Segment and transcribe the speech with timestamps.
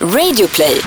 [0.00, 0.80] Radioplay.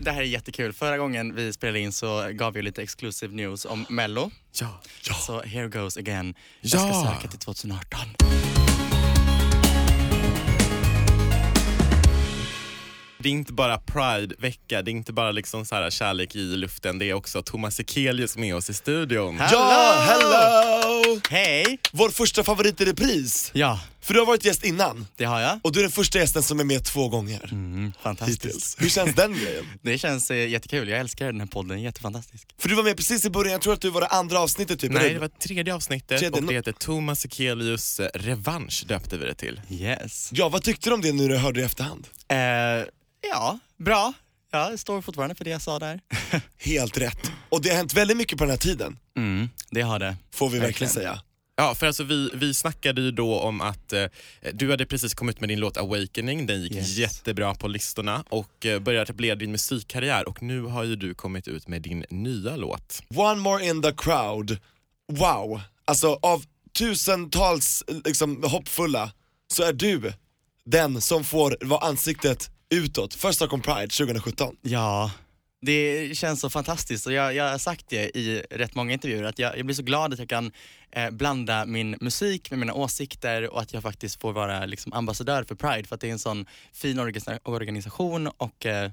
[0.00, 0.72] Det här är jättekul.
[0.72, 4.30] Förra gången vi spelade in så gav vi lite exclusive news om Mello.
[4.60, 4.80] Ja.
[5.26, 6.34] Så here goes again.
[6.60, 7.14] Jag ska Ja.
[7.16, 7.98] söka till 2018.
[13.20, 16.98] Det är inte bara Pride-vecka, det är inte bara liksom så här kärlek i luften,
[16.98, 19.36] det är också Thomas Ekelius med oss i studion.
[19.52, 21.20] Ja, hello!
[21.30, 21.78] Hej!
[21.92, 23.50] Vår första favorit i repris.
[23.54, 25.06] Ja, För du har varit gäst innan.
[25.16, 25.60] det har jag.
[25.62, 28.44] Och du är den första gästen som är med två gånger Mm, fantastiskt.
[28.44, 28.76] hittills.
[28.78, 29.64] Hur känns den grejen?
[29.82, 30.88] Det känns eh, jättekul.
[30.88, 31.82] Jag älskar den här podden.
[31.82, 32.48] Jättefantastisk.
[32.58, 34.80] För du var med precis i början, jag tror att du var det andra avsnittet
[34.80, 34.92] typ.
[34.92, 39.24] Nej, det var tredje avsnittet Tredje, och det heter Thomas Ekelius eh, revansch döpte vi
[39.26, 39.60] det till.
[39.70, 40.30] Yes.
[40.32, 42.06] Ja, vad tyckte du om det nu när du hörde det i efterhand?
[42.28, 42.38] Eh,
[43.30, 44.12] ja, bra.
[44.52, 46.00] Ja, jag står fortfarande för det jag sa där.
[46.58, 47.30] Helt rätt.
[47.48, 50.16] Och det har hänt väldigt mycket på den här tiden, Mm, det har det.
[50.34, 50.92] får vi verkligen, Verkligen.
[51.12, 51.22] säga.
[51.60, 54.04] Ja, för alltså vi, vi snackade ju då om att eh,
[54.52, 56.96] du hade precis kommit med din låt Awakening, den gick Yes.
[56.96, 61.48] jättebra på listorna och eh, började etablera din musikkarriär och nu har ju du kommit
[61.48, 63.02] ut med din nya låt.
[63.14, 64.58] One more in the crowd.
[65.12, 65.60] Wow.
[65.84, 66.44] Alltså av
[66.78, 69.12] tusentals liksom, hoppfulla
[69.52, 70.12] så är du
[70.64, 74.56] den som får vara ansiktet utåt för Stockholm Pride 2017.
[74.62, 75.10] Ja,
[75.60, 79.38] det känns så fantastiskt och jag, jag har sagt det i rätt många intervjuer att
[79.38, 80.52] jag, jag blir så glad att jag kan
[80.90, 85.44] eh, blanda min musik med mina åsikter och att jag faktiskt får vara liksom, ambassadör
[85.44, 88.90] för Pride för att det är en sån fin organisa- organisation och eh,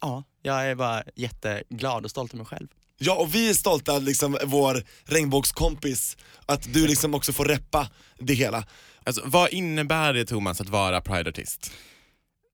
[0.00, 2.68] ja, jag är bara jätteglad och stolt över mig själv.
[2.98, 8.34] Ja och vi är stolta liksom vår regnbågskompis, att du liksom också får reppa det
[8.34, 8.64] hela.
[9.04, 11.72] Alltså, vad innebär det Thomas att vara Pride-artist?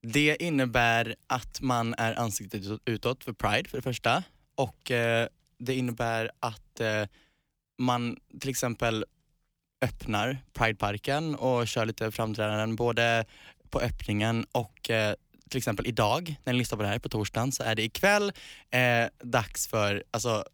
[0.02, 4.22] Det innebär att man är ansiktet utåt för Pride för det första.
[4.54, 7.04] Och eh, det innebär att eh,
[7.78, 9.04] man till exempel
[9.80, 13.24] öppnar Prideparken och kör lite framträdanden både
[13.70, 15.14] på öppningen och eh,
[15.48, 18.32] till exempel idag, när ni lyssnar på det här på torsdagen, så är det ikväll
[18.70, 20.44] eh, dags för alltså,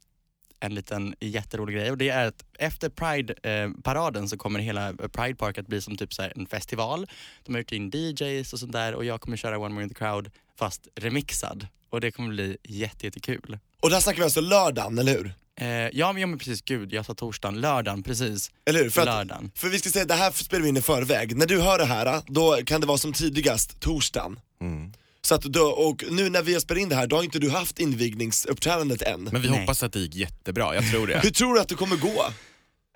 [0.64, 5.58] en liten jätterolig grej och det är att efter Pride-paraden så kommer hela Pride Park
[5.58, 7.06] att bli som typ så här en festival.
[7.44, 9.88] De har gjort in DJs och sånt där och jag kommer köra One More In
[9.88, 13.58] The Crowd fast remixad och det kommer bli jätte, jättekul.
[13.80, 15.34] Och där snackar vi alltså lördagen, eller hur?
[15.56, 18.50] Eh, ja, men, ja men precis, gud jag sa torsdagen, lördagen precis.
[18.66, 18.90] Eller hur?
[18.90, 19.50] För, att, Lördagen.
[19.54, 21.36] för vi ska säga, det här spelar vi in i förväg.
[21.36, 24.40] När du hör det här, då kan det vara som tidigast torsdagen.
[24.60, 24.92] Mm.
[25.26, 27.38] Så att då, och nu när vi har spelat in det här, då har inte
[27.38, 29.22] du haft invigningsuppträdandet än.
[29.24, 29.60] Men vi Nej.
[29.60, 31.20] hoppas att det gick jättebra, jag tror det.
[31.22, 32.24] Hur tror du att det kommer gå?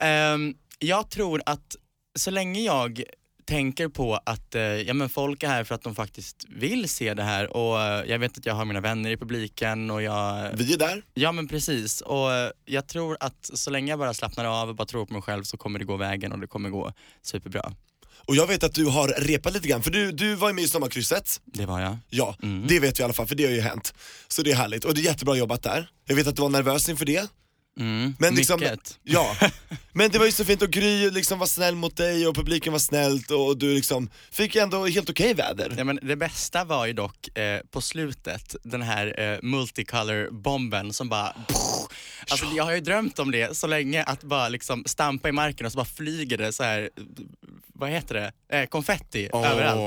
[0.03, 1.77] Ehm, jag tror att
[2.19, 3.03] så länge jag
[3.45, 7.15] tänker på att eh, ja, men folk är här för att de faktiskt vill se
[7.15, 10.51] det här och eh, jag vet att jag har mina vänner i publiken och jag
[10.55, 11.03] Vi är där.
[11.15, 14.75] Ja men precis och eh, jag tror att så länge jag bara slappnar av och
[14.75, 17.73] bara tror på mig själv så kommer det gå vägen och det kommer gå superbra.
[18.29, 20.65] Och jag vet att du har repat lite grann, för du, du var ju med
[20.65, 21.41] i Sommarkrysset.
[21.45, 21.97] Det var jag.
[22.11, 22.67] Ja, Mm.
[22.69, 23.95] det vet vi i alla fall, för det har ju hänt.
[24.29, 25.91] Så det är härligt, och det är jättebra jobbat där.
[26.07, 27.27] Jag vet att du var nervös inför det.
[27.81, 28.99] Mm, Men liksom, mycket.
[29.03, 29.37] ja.
[29.93, 32.73] Men det var ju så fint och Gry liksom var snäll mot dig och publiken
[32.73, 35.75] var snällt och du liksom fick ändå helt okej väder.
[35.79, 41.09] Ja, men det bästa var ju dock eh, på slutet, den här eh, multicolor-bomben som
[41.09, 41.35] bara...
[42.31, 45.67] Alltså, Jag har ju drömt om det så länge, att bara liksom stampa i marken
[45.67, 46.91] och så bara flyger det så här,
[47.75, 48.15] vad heter
[48.49, 49.81] det, eh, konfetti överallt.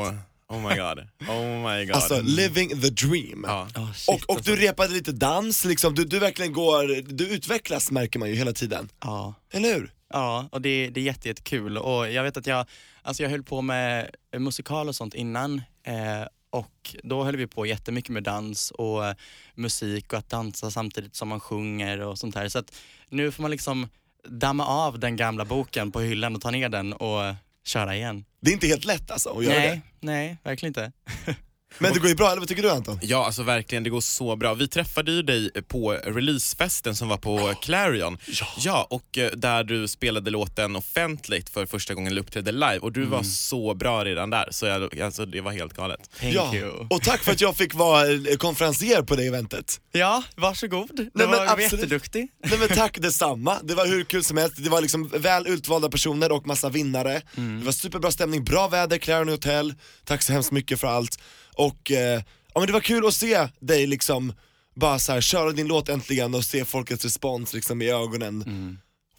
[0.50, 1.00] Oh, oh my god.
[1.29, 1.95] Oh my god.
[1.95, 3.44] Alltså living the dream.
[3.47, 3.67] ja.
[3.75, 4.51] Oh, shit, Och, och alltså.
[4.56, 5.95] du repade lite dans, liksom.
[5.95, 8.90] du, du verkligen går, du utvecklas märker man ju hela tiden.
[9.01, 9.34] Ja.
[9.53, 9.94] Eller hur?
[10.13, 11.78] Ja, och det, det är jätte, jättekul.
[11.78, 12.66] Och jag vet att jag,
[13.01, 15.61] alltså jag höll på med musikal och sånt innan.
[15.88, 19.16] Eh, och då höll vi på jättemycket med dans och eh,
[19.56, 22.50] musik och att dansa samtidigt som man sjunger och sånt här.
[22.50, 22.75] Så att
[23.09, 23.89] nu får man liksom
[24.28, 28.25] damma av den gamla boken på hyllan och ta ner den och köra igen.
[28.40, 29.69] Det är inte helt lätt alltså att göra nej,
[30.00, 30.07] det.
[30.07, 30.91] nej, verkligen inte.
[31.77, 32.99] Men det går ju bra, eller vad tycker du Anton?
[33.01, 34.53] Ja, alltså verkligen, det går så bra.
[34.53, 38.17] Vi träffade ju dig på releasefesten som var på Clarion.
[38.57, 38.87] Ja.
[38.89, 43.05] och eh, där du spelade låten offentligt för första gången eller uppträdde live och du
[43.05, 46.09] var så bra redan där, så jag, alltså, det var helt galet.
[46.19, 46.87] Thank ja, you.
[46.89, 49.81] och tack för att jag fick vara eh, konferencier på det eventet.
[49.91, 50.90] Ja, varsågod.
[50.93, 51.72] Du men var absolut.
[51.72, 52.28] jätteduktig.
[52.46, 55.90] Nej men tack detsamma, det var hur kul som helst, det var liksom väl utvalda
[55.90, 57.22] personer och massa vinnare.
[57.35, 59.73] Det var superbra stämning, bra väder, Clarion Hotel,
[60.05, 61.19] tack så hemskt mycket för allt.
[61.55, 62.21] Och eh,
[62.53, 64.33] ja, men det var kul att se dig liksom
[64.75, 68.43] bara så här, köra din låt äntligen och se folkets respons liksom i ögonen.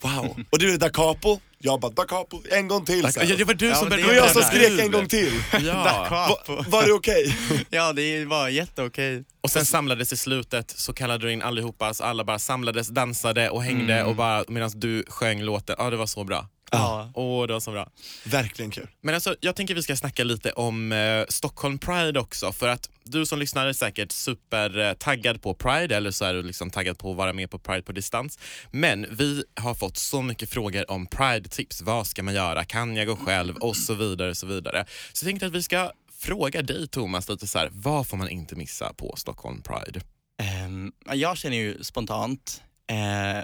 [0.02, 3.12] Wow, och du är Da Capo, jag bara Da Capo, en gång till.
[3.12, 3.30] Så här.
[3.30, 5.08] Ja, det var du Ja, som men Det började var jag som skrek en gång
[5.08, 5.32] till.
[5.52, 5.58] Ja.
[5.60, 6.54] Da Capo.
[6.56, 7.36] Va, var det okej?
[7.70, 9.24] Ja, det var jätteokej.
[9.40, 13.50] Och sen samlades i slutet så kallade du in allihopa, så alla bara samlades, dansade
[13.50, 15.76] och hängde och bara medan du sjöng låten.
[15.78, 16.48] Ja, det var så bra.
[16.72, 17.10] Ja.
[17.14, 17.90] Åh, det var så bra.
[18.24, 18.88] Verkligen kul.
[19.00, 22.90] Men alltså, jag tänker vi ska snacka lite om eh, Stockholm Pride också för att
[23.04, 27.10] du som lyssnar är säkert supertaggad på Pride eller så är du liksom taggad på
[27.10, 28.38] att vara med på Pride på distans.
[28.70, 31.82] Men vi har fått så mycket frågor om Pride-tips.
[31.82, 32.64] Vad ska man göra?
[32.64, 33.56] Kan jag gå själv?
[33.56, 34.30] Och så vidare.
[34.30, 34.86] Och så vidare.
[35.12, 38.28] Så jag tänkte att vi ska fråga dig Thomas lite så här, vad får man
[38.28, 40.00] inte missa på Stockholm Pride?
[40.38, 43.42] Ehm, jag känner ju spontant, eh,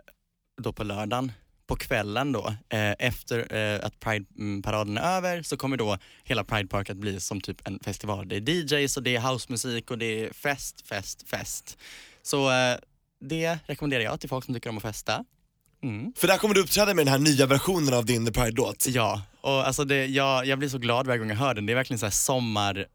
[0.63, 1.33] då på lördagen,
[1.69, 6.69] på kvällen då, eh, efter eh, att Pride-paraden är över så kommer då hela Pride
[6.69, 8.29] Park att bli som typ en festival.
[8.29, 11.79] Det är DJs och det är housemusik och det är fest, fest, fest.
[12.23, 12.77] Så eh,
[13.21, 15.25] det rekommenderar jag till folk som tycker om att festa.
[15.83, 16.13] Mm.
[16.17, 18.87] För där kommer du uppträda med den här nya versionen av din The Pride-låt.
[18.89, 21.67] Ja, och alltså det, jag, jag blir så glad varje gång jag hör den.
[21.67, 22.87] Det är verkligen så här sommar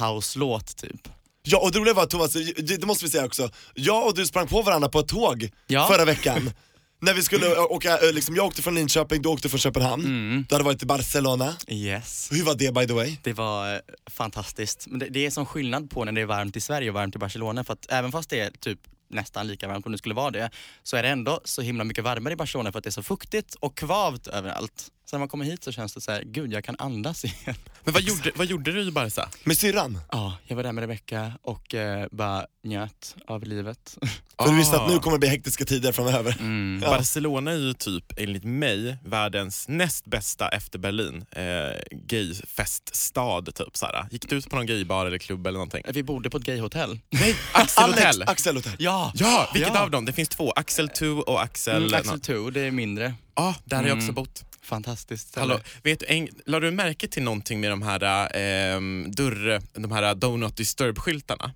[0.00, 1.08] house-låt typ.
[1.42, 4.26] Ja och det roliga var Thomas, det, det måste vi säga också, jag och du
[4.26, 5.88] sprang på varandra på ett tåg Ja.
[5.92, 6.50] förra veckan.
[7.00, 10.04] När vi skulle åka, eh, liksom, jag åkte från Linköping, du åkte från Köpenhamn.
[10.04, 10.46] Mm.
[10.48, 11.56] Du hade varit i Barcelona.
[11.68, 12.28] Yes.
[12.32, 13.16] Hur var det by the way?
[13.22, 13.80] Det var eh,
[14.10, 14.86] fantastiskt.
[14.86, 17.16] Men det, det är som skillnad på när det är varmt i Sverige och varmt
[17.16, 17.64] i Barcelona.
[17.64, 18.78] För att även fast det är typ
[19.10, 20.50] nästan lika varmt om det skulle vara det,
[20.82, 23.02] så är det ändå så himla mycket varmare i Barcelona för att det är så
[23.02, 24.88] fuktigt och kvavt överallt.
[25.10, 27.36] Så när man kommer hit så känns det så här, gud jag kan andas igen.
[27.84, 29.28] Men vad gjorde, vad gjorde du i Barca?
[29.44, 29.98] Med syrran?
[30.12, 33.98] Ja, jag var där med Rebecca och eh, bara njöt av livet.
[34.42, 34.84] För du visste Ah.
[34.84, 36.36] att nu kommer det bli hektiska tider framöver.
[36.40, 36.80] Mm.
[36.82, 36.90] Ja.
[36.90, 41.24] Barcelona är ju typ, enligt mig, världens näst bästa efter Berlin.
[41.30, 41.42] Eh,
[41.90, 43.76] gayfeststad typ.
[43.76, 44.06] Såhär.
[44.10, 45.82] Gick du ut på någon gaybar eller klubb eller någonting?
[45.88, 46.98] Vi bodde på ett gayhotell.
[47.10, 48.22] Nej, Axel Alex, Hotel!
[48.26, 48.72] Axel Hotel.
[48.78, 49.12] Ja!
[49.14, 49.80] Ja, vilket Ja.
[49.82, 50.04] av dem?
[50.04, 51.82] Det finns två, Axel 2 och Axel...
[51.84, 53.14] Mm, Axel 2, det är mindre.
[53.34, 54.14] Ja, där har jag också Mm.
[54.14, 54.44] bott.
[54.68, 55.46] Fantastiskt ställe.
[55.46, 59.92] Hallå, vet du, en, la du märke till någonting med de här, ehm, dörr, de
[59.92, 61.50] här Do Not Disturb-skyltarna?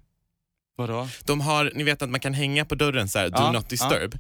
[0.76, 1.08] Vadå?
[1.24, 3.68] De har, ni vet att man kan hänga på dörren så här, Do Ja, Not
[3.68, 4.18] Disturb.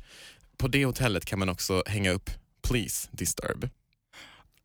[0.56, 2.30] På det hotellet kan man också hänga upp
[2.62, 3.68] Please Disturb.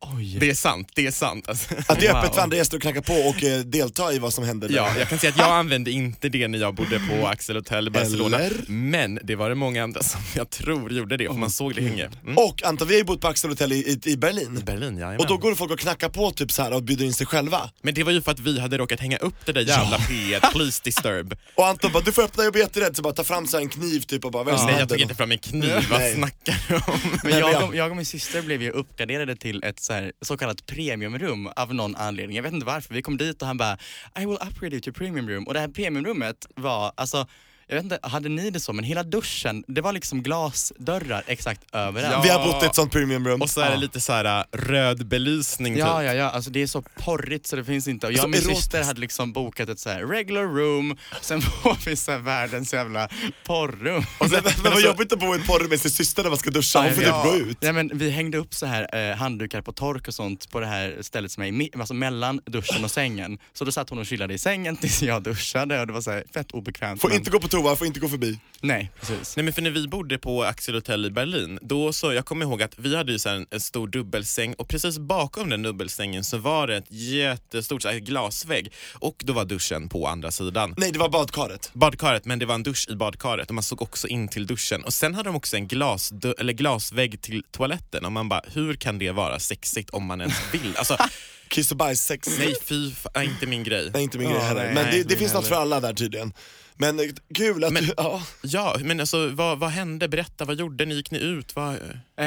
[0.00, 0.36] Oj.
[0.40, 1.48] Det är sant, det är sant.
[1.48, 1.74] Alltså.
[1.88, 2.22] Att det är Wow.
[2.22, 4.76] öppet för andra gäster att knacka på och eh, delta i vad som händer där.
[4.76, 7.86] Ja, jag kan säga att jag använde inte det när jag bodde på Axel Hotel
[7.86, 8.38] i Barcelona.
[8.38, 8.64] Eller?
[8.68, 11.82] Men det var det många andra som jag tror gjorde det, för man såg det
[11.82, 12.06] hänga.
[12.22, 12.38] Mm.
[12.38, 14.62] Och Anton, vi har ju bott på Axel Hotel i, i, i Berlin.
[14.66, 15.20] Berlin, jajamän.
[15.20, 17.70] Och då går folk och knackar på typ så här och bjuder in sig själva.
[17.82, 20.52] Men det var ju för att vi hade råkat hänga upp det där jävla P1,
[20.52, 21.34] Please Disturb.
[21.54, 22.96] Och Anton bara, du får öppna, jag blir jätterädd.
[22.96, 24.98] Så bara ta fram så här en kniv typ och bara, som Nej, jag tog
[25.00, 27.18] inte fram en kniv, vad snackar du om?
[27.22, 30.12] Men jag, jag- och, jag och min syster blev ju uppgraderade till ett så, här,
[30.20, 32.36] så kallat premiumrum av någon anledning.
[32.36, 32.94] Jag vet inte varför.
[32.94, 33.78] Vi kom dit och han bara
[34.20, 35.46] I will upgrade you to premium room.
[35.46, 37.26] Och det här premiumrummet var, alltså
[37.68, 38.72] jag vet inte, hade ni det så?
[38.72, 42.12] Men hela duschen, det var liksom glasdörrar exakt överallt.
[42.14, 42.20] Ja.
[42.22, 43.42] Vi har bott i ett sånt premiumrum.
[43.42, 43.78] Och så är det Ja.
[43.80, 45.80] lite så här äh, röd belysning typ.
[45.80, 46.30] Ja, ja, ja.
[46.30, 48.06] Alltså det är så porrigt så det finns inte.
[48.06, 48.62] Och jag och min erotiskt.
[48.62, 52.74] syster hade liksom bokat ett så här regular room, sen får vi så här världens
[52.74, 53.08] jävla
[53.44, 54.04] porrrum.
[54.18, 56.38] Och sen, men vad jobbigt att bo i ett porr med sin syster när man
[56.38, 57.22] ska duscha, hon får Ja.
[57.22, 57.58] typ gå ut.
[57.60, 60.66] Ja, men vi hängde upp så här eh, handdukar på tork och sånt på det
[60.66, 63.38] här stället som är i, alltså mellan duschen och sängen.
[63.52, 66.10] Så då satt hon och chillade i sängen tills jag duschade och det var så
[66.10, 67.00] här fett obekvämt.
[67.00, 68.38] Får men- inte gå på toa, får inte gå förbi.
[68.60, 69.36] Nej, precis.
[69.36, 72.44] Nej men för när vi bodde på Axel Hotel i Berlin, då så, jag kommer
[72.46, 75.62] ihåg att vi hade ju så här en, en stor dubbelsäng och precis bakom den
[75.62, 80.30] dubbelsängen så var det ett jättestort så här, glasvägg och då var duschen på andra
[80.30, 80.74] sidan.
[80.76, 81.70] Nej, det var badkaret.
[81.72, 84.84] Badkaret, men det var en dusch i badkaret och man såg också in till duschen.
[84.84, 88.74] Och sen hade de också en glas, eller glasvägg till toaletten och man bara, hur
[88.74, 90.76] kan det vara sexigt om man ens vill?
[90.76, 90.96] Alltså,
[91.48, 92.28] Kiss och bajs, sex.
[92.38, 93.90] nej fy fa- nej, inte min grej.
[93.94, 94.64] Nej, inte min grej heller.
[94.64, 96.32] Men nej, det, det finns något för alla där tydligen.
[96.80, 97.04] Men eh,
[97.34, 98.22] kul att Men- du, ja.
[98.42, 100.08] Ja, men alltså vad, vad hände?
[100.08, 100.94] Berätta, vad gjorde ni?
[100.94, 101.56] Gick ni ut?
[101.56, 101.74] Vad...
[102.16, 102.26] Eh,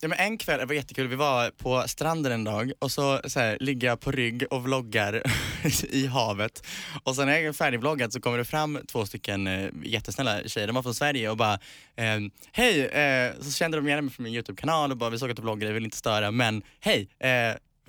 [0.00, 3.20] ja, men en kväll, det var jättekul, vi var på stranden en dag och så,
[3.24, 5.22] så här, ligger jag på rygg och vloggar
[5.90, 6.66] i havet.
[7.02, 10.66] Och sen när jag är färdigvloggad så kommer det fram två stycken eh, jättesnälla tjejer,
[10.66, 11.54] de var från Sverige och bara
[11.96, 12.18] eh,
[12.52, 12.86] Hej!
[12.86, 15.42] Eh, så kände de igen mig från min YouTube-kanal och bara vi såg att du
[15.42, 17.08] vloggar, jag vill inte störa men hej!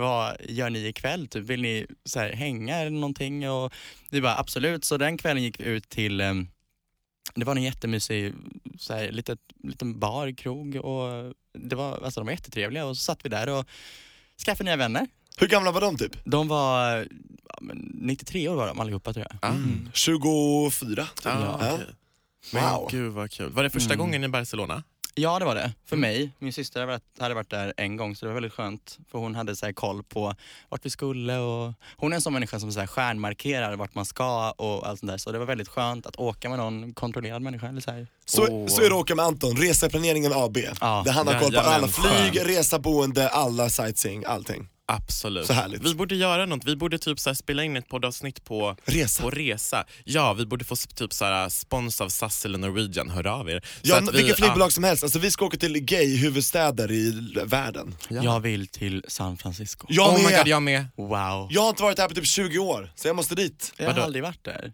[0.02, 1.28] Vad gör ni ikväll?
[1.28, 3.50] Typ, vill ni så här, hänga eller någonting?
[3.50, 3.74] Och
[4.10, 6.34] vi bara absolut, så den kvällen gick vi ut till eh,
[7.36, 8.34] det var en jättemysig
[8.80, 13.04] så här, litet, liten bar, krog och det var, alltså, de var jättetrevliga och så
[13.04, 13.66] satt vi där och
[14.46, 15.08] skaffade nya vänner.
[15.38, 16.12] Hur gamla var de typ?
[16.26, 17.08] De var
[17.50, 19.52] ja, men 93 år var de allihopa tror jag.
[19.52, 19.56] Ah.
[19.94, 21.06] 24?
[21.16, 21.26] Typ.
[21.26, 21.74] Ah, Ja.
[21.74, 21.86] okej.
[22.54, 22.88] Men Wow.
[22.92, 23.50] gud vad kul.
[23.52, 24.06] Var det första Mm.
[24.06, 24.84] gången i Barcelona?
[25.16, 26.10] Ja det var det, för Mm.
[26.10, 26.32] mig.
[26.40, 29.20] Min syster hade varit, hade varit där en gång så det var väldigt skönt för
[29.20, 30.36] hon hade så här koll på
[30.70, 34.06] vart vi skulle och hon är en sån människa som så här stjärnmarkerar vart man
[34.06, 37.42] ska och allt sånt där så det var väldigt skönt att åka med någon kontrollerad
[37.42, 37.68] människa.
[37.68, 38.08] Eller så här.
[38.26, 38.68] Så, Åh.
[38.68, 40.58] så är det att åka med Anton, Reseplaneringen AB.
[40.82, 42.48] Ja, där han har koll på alla flyg, skönt.
[42.50, 44.68] resa, boende, alla sightseeing, allting.
[44.96, 45.48] Absolut.
[45.48, 45.84] Så härligt.
[45.84, 46.66] Vi borde göra något.
[46.66, 49.24] Vi borde typ så här spela in ett poddavsnitt på Resa.
[49.24, 49.86] på resa.
[50.04, 53.10] Ja, vi borde få typ så här spons av SAS eller Norwegian.
[53.10, 53.66] Hör av er.
[53.82, 57.12] Ja, vi- vilket flygbolag som helst, alltså vi ska åka till gay-huvudstäder i
[57.46, 57.96] världen.
[58.10, 58.24] Ja.
[58.24, 59.88] Jag vill till San Francisco.
[59.90, 60.04] Ja.
[60.04, 60.38] Jag oh my med!
[60.40, 60.86] god, jag med.
[60.98, 61.48] Wow.
[61.52, 63.74] Jag har inte varit här på typ 20 år, så jag måste dit.
[63.78, 64.06] Jag har Vadå?
[64.06, 64.74] aldrig varit där.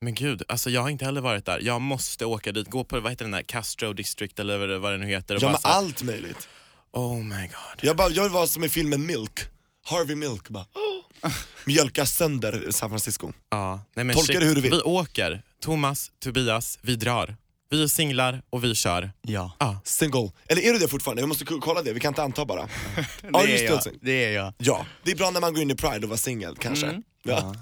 [0.00, 1.60] Men gud, alltså jag har inte heller varit där.
[1.62, 4.98] Jag måste åka dit, gå på vad heter den där Castro District eller vad det-
[4.98, 5.34] nu heter.
[5.36, 6.48] Och Ja bara men allt möjligt.
[6.92, 7.78] Oh my god.
[7.80, 9.40] Jag, bara, jag vara som i filmen Milk,
[9.84, 11.30] Harvey Milk bara oh.
[11.64, 13.32] Mjölka sönder San Francisco.
[13.50, 13.80] Ja.
[13.94, 14.70] Nej, men Tolka det hur du vill.
[14.70, 17.36] Vi åker, Thomas, Tobias, vi drar.
[17.70, 19.12] Vi är singlar och vi kör.
[19.22, 19.56] Ja.
[19.58, 19.80] Ja.
[19.84, 20.30] Single.
[20.48, 21.22] Eller är du det fortfarande?
[21.22, 22.62] Jag måste kolla det, vi kan inte anta bara.
[22.96, 23.80] Det, Ja, är jag.
[23.84, 23.90] det.
[24.00, 24.54] det är jag.
[24.58, 26.86] Ja, det är bra när man går in i Pride och var singel kanske.
[26.86, 27.02] Mm.
[27.22, 27.54] Ja.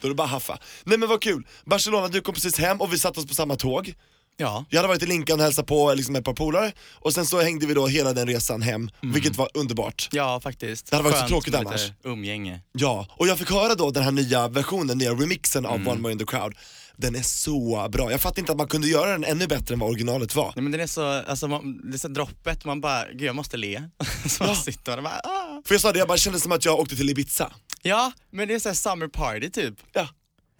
[0.00, 0.58] Då är det bara haffa.
[0.84, 3.56] Nej men vad kul, Barcelona du kom precis hem och vi satte oss på samma
[3.56, 3.94] tåg.
[4.40, 4.64] Ja.
[4.70, 7.40] Jag hade varit i Linkan och hälsat på liksom ett par polare och sen så
[7.40, 10.08] hängde vi då hela den resan hem, vilket var underbart.
[10.12, 10.90] Ja faktiskt.
[10.90, 11.92] Det hade varit så Skönt tråkigt med annars.
[12.04, 12.60] Umgänge.
[12.72, 15.88] Ja, och jag fick höra då den här nya versionen, nya remixen av Mm.
[15.88, 16.54] One More In The Crowd.
[16.96, 19.78] Den är så bra, jag fattar inte att man kunde göra den ännu bättre än
[19.78, 20.52] vad originalet var.
[20.56, 23.36] Nej men den är så, alltså man, det är så droppet, man bara, gud jag
[23.36, 23.82] måste le.
[24.28, 24.62] så man Ja.
[24.62, 25.62] sitter och bara, ah.
[25.64, 27.52] För jag sa det, jag bara kände som att jag åkte till Ibiza.
[27.82, 29.74] Ja, men det är såhär summer party typ.
[29.92, 30.08] Ja.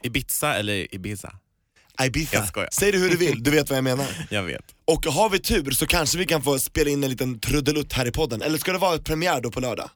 [0.03, 1.33] Ibiza eller Ibiza?
[2.05, 2.37] Ibiza.
[2.37, 2.69] Jag skojar.
[2.73, 4.07] Säg det hur du vill, du vet vad jag menar.
[4.31, 4.65] Jag vet.
[4.85, 8.07] Och har vi tur så kanske vi kan få spela in en liten trudelutt här
[8.07, 9.91] i podden, eller ska det vara ett premiär då på lördag?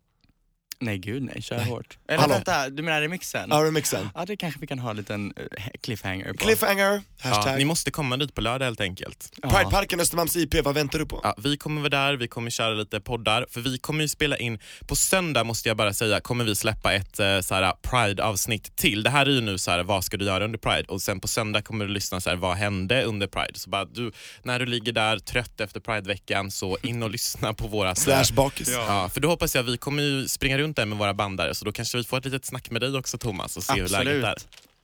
[0.84, 1.98] Nej gud nej, kör hårt.
[2.08, 2.34] Eller Hallå.
[2.34, 3.48] vänta, du menar remixen?
[3.50, 4.08] Ja, remixen.
[4.14, 6.38] Ja det kanske vi kan ha en liten eh, cliffhanger på.
[6.38, 7.58] Cliffhanger, Ja, hashtag.
[7.58, 9.30] ni måste komma dit på lördag helt enkelt.
[9.42, 9.48] Ja.
[9.50, 11.20] Prideparken Östermalms IP, vad väntar du på?
[11.22, 14.36] Ja, vi kommer vara där, vi kommer köra lite poddar, för vi kommer ju spela
[14.36, 18.76] in, på söndag måste jag bara säga, kommer vi släppa ett eh, så här, Pride-avsnitt
[18.76, 19.02] till.
[19.02, 20.84] Det här är ju nu så här, vad ska du göra under Pride?
[20.88, 23.58] Och sen på söndag kommer du lyssna så här, vad hände under Pride?
[23.58, 24.12] Så bara, du,
[24.42, 28.70] när du ligger där trött efter Pride-veckan så in och lyssna på våra Slash bakis.
[28.72, 31.64] Ja, för då hoppas jag, vi kommer ju springa runt där med våra bandare, så
[31.64, 34.25] då kanske vi får ett litet snack med dig också Thomas och se hur läget
[34.25, 34.37] är.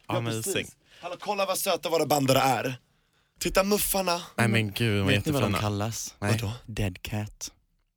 [0.07, 0.67] Amazing.
[1.03, 2.75] Hallå, kolla vad söta våra bandare är.
[3.41, 4.23] Titta muffarna.
[4.37, 5.59] Nej men gud, de var Vet ni vad de jättefina.
[5.71, 6.15] kallas?
[6.19, 6.31] Nej.
[6.33, 6.53] Vadå?
[6.67, 7.51] Dead cat.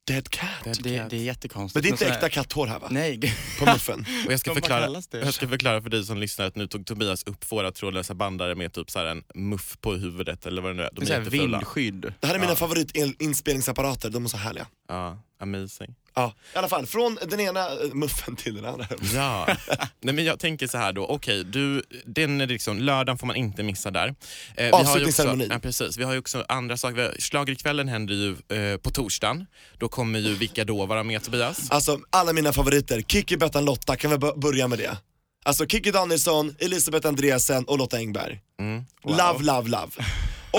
[0.06, 0.48] Dead cat.
[0.64, 1.10] Dead Det, cat.
[1.10, 1.74] det är jättekonstigt.
[1.74, 2.88] Men det är inte så här- äkta katthår här va?
[2.90, 3.20] Nej,
[3.58, 4.06] På muffen.
[4.26, 5.18] Och jag ska, De bara förklara, kallas det.
[5.18, 8.54] jag ska förklara för dig som lyssnar att nu tog Tobias upp våra trådlösa bandare
[8.54, 10.90] med typ så här en muff på huvudet eller vad det nu är.
[10.92, 11.58] det De är så är här jättefula.
[11.58, 12.12] vindskydd.
[12.20, 12.56] Det här är mina Ja.
[12.56, 14.66] favoritinspelningsapparater, de är så härliga.
[14.88, 15.94] Ja, amazing.
[16.16, 18.86] Ja, i alla fall, från den ena eh, muffen till den andra.
[19.14, 19.46] Ja.
[20.00, 23.36] Nej, men jag tänker så här då, okej, du, den är liksom, lördagen får man
[23.36, 24.08] inte missa där.
[24.08, 24.14] Eh,
[24.56, 25.48] vi har ju också, Avslutningsceremoni.
[25.50, 25.96] ja, precis.
[25.98, 27.14] Vi har ju också andra saker.
[27.18, 28.30] Schlagerkvällen händer ju
[28.72, 29.46] eh, på torsdagen.
[29.78, 31.70] Då kommer ju Vilka då vara med Tobias?
[31.70, 34.96] Alltså alla mina favoriter, Kikki, Bettan, Lotta, kan vi bör- börja med det?
[35.44, 38.40] Alltså Kikki Danielsson, Elisabeth Andreasen och Lotta Engberg.
[38.60, 38.84] Mm.
[39.04, 39.90] Love, love, love.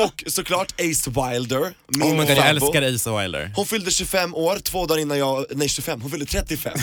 [0.04, 3.52] Och såklart Ace Wilder, min Oh my God, jag älskar Asa Wilder.
[3.56, 6.74] Hon fyllde 25 år, två dagar innan jag, nej 25, hon fyllde 35.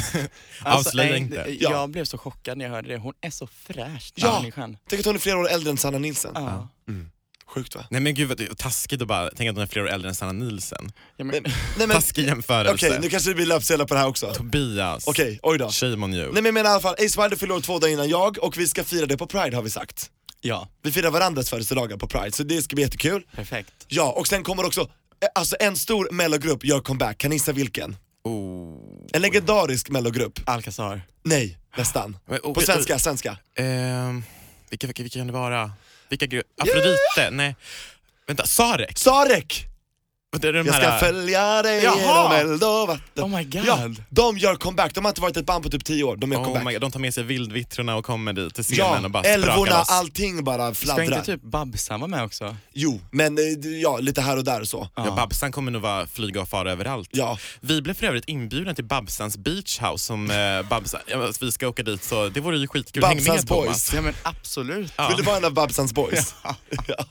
[0.65, 1.57] Avslöja nej, inte.
[1.61, 1.71] Ja.
[1.71, 2.99] Jag blev så chockad när jag hörde det.
[2.99, 4.41] Hon är så fräsch, den Ja.
[4.41, 4.77] människan.
[4.89, 6.33] Tänk att hon är flera år äldre än Sanna Nilsson.
[6.35, 6.69] Ja.
[7.55, 7.85] Sjukt va?
[7.91, 10.15] Nej men gud vad taskigt att bara tänka att hon är flera år äldre än
[10.15, 10.93] Sanna Nielsen.
[11.17, 12.75] Ja, men, Nej men, Taskig jämförelse.
[12.75, 14.35] okej nu kanske det blir löpsedlar på det här också.
[14.35, 15.07] Tobias.
[15.07, 15.69] Okej, oj då.
[15.71, 16.25] Shame on you.
[16.25, 18.39] Nej men jag menar i alla fall, Ace Wilder fyller år två dagar innan jag
[18.39, 20.11] och vi ska fira det på Pride har vi sagt.
[20.43, 23.23] Ja, Vi firar varandras födelsedagar på Pride, så det ska bli jättekul.
[23.37, 23.73] perfekt.
[23.89, 24.87] Ja, och sen kommer också, eh,
[25.35, 27.97] alltså en stor mellogrupp gör comeback, kan ni gissa vilken?
[28.25, 28.79] Oh.
[29.13, 30.41] En legendarisk mellogrupp.
[30.47, 31.01] Alcazar.
[31.25, 32.17] Nej, nästan.
[32.27, 33.39] Men, och- På svenska, svenska.
[33.57, 34.23] Ehm,
[34.71, 35.73] vilka, vilka, vilka kan det vara?
[36.09, 36.27] Vilka
[36.61, 37.31] Afrodite?
[37.31, 37.57] Nej.
[38.27, 38.99] Vänta, Sarek?
[38.99, 39.67] Sarek!
[40.41, 41.97] Det är de Jag ska här, följa dig Jaha!
[41.97, 43.25] genom eld och vatten.
[43.25, 43.65] Oh my god.
[43.67, 46.33] Ja, de gör comeback, de har inte varit ett band på typ 10 år, de
[46.33, 46.65] gör oh comeback.
[46.65, 49.23] my God, de tar med sig vildvittrorna och kommer dit till scenen Ja, och bara
[49.23, 51.05] älvorna, allting bara Ska fladdrar.
[51.05, 52.57] inte typ Babsan vara med också?
[52.73, 53.45] Jo, men eh,
[53.83, 54.89] ja, lite här och där och så.
[54.95, 57.09] Ja, Babsan kommer nog vara flyga och fara överallt.
[57.13, 61.53] Ja, Vi blev för övrigt inbjudna till Babsans beach house som eh, Babsan, ja, vi
[61.53, 63.05] ska åka dit så det vore ju skitkul.
[63.05, 63.65] Häng Babsans med boys.
[63.67, 63.93] Thomas.
[63.95, 64.93] Ja men absolut.
[64.97, 65.09] Ja.
[65.09, 66.35] vill du vara en av Babsans boys?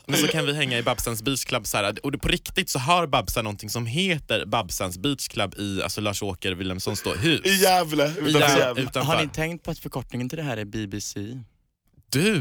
[0.06, 1.96] Men så kan vi hänga i Babsans beach club så här.
[2.06, 6.51] och på riktigt så har Babsan någonting som heter Babsans beach club i alltså Lars-Åker
[6.51, 7.41] Wilhelmssons hus.
[7.46, 8.82] I Gävle, utanför Ja, Gävle.
[8.84, 9.13] utanför.
[9.13, 11.20] Har ni tänkt på att förkortningen till det här är BBC?
[12.10, 12.38] Du,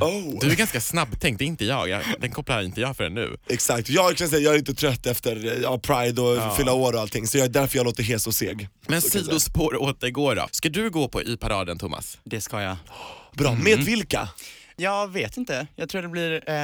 [0.00, 0.38] Oh.
[0.40, 1.88] du är ganska snabbtänkt, det är inte jag.
[1.88, 3.36] jag den kopplar inte jag förrän nu.
[3.48, 6.54] Exakt, jag kan säga jag är lite trött efter ja, Pride och Ja.
[6.56, 8.68] fylla år och allting, så jag är därför jag låter hes och seg.
[8.86, 10.48] Men sidospår återgår då.
[10.50, 12.18] Ska du gå på i paraden Thomas?
[12.24, 12.76] Det ska jag.
[13.32, 13.64] Bra, Mm.
[13.64, 14.28] med vilka?
[14.76, 15.66] Jag vet inte.
[15.74, 16.54] Jag tror det blir, eh,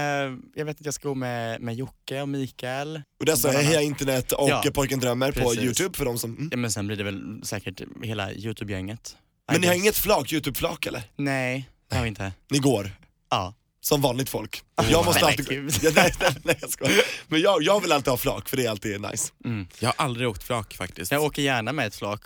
[0.54, 3.02] jag vet att jag ska gå med, med Jocke och Mikael.
[3.20, 3.62] Och det är.
[3.62, 5.62] Heja internet och Ja, Pojken drömmer på precis.
[5.62, 6.30] youtube för de som...
[6.30, 6.48] Mm.
[6.50, 9.16] Ja, men sen blir det väl säkert hela Youtube-gänget.
[9.52, 9.82] Men ni har guess.
[9.82, 11.02] inget flak, youtube-flak eller?
[11.16, 12.32] Nej, det har vi inte.
[12.50, 12.90] Ni går?
[13.30, 13.54] Ja.
[13.80, 14.62] Som vanligt folk.
[14.90, 15.78] Jag måste nej, alltid...
[15.82, 17.04] Ja, nej, nej, nej, jag skojar.
[17.28, 19.32] Men jag, jag vill alltid ha flak för det är alltid nice.
[19.44, 19.66] Mm.
[19.78, 21.12] Jag har aldrig åkt flak faktiskt.
[21.12, 22.20] Jag åker gärna med ett flak.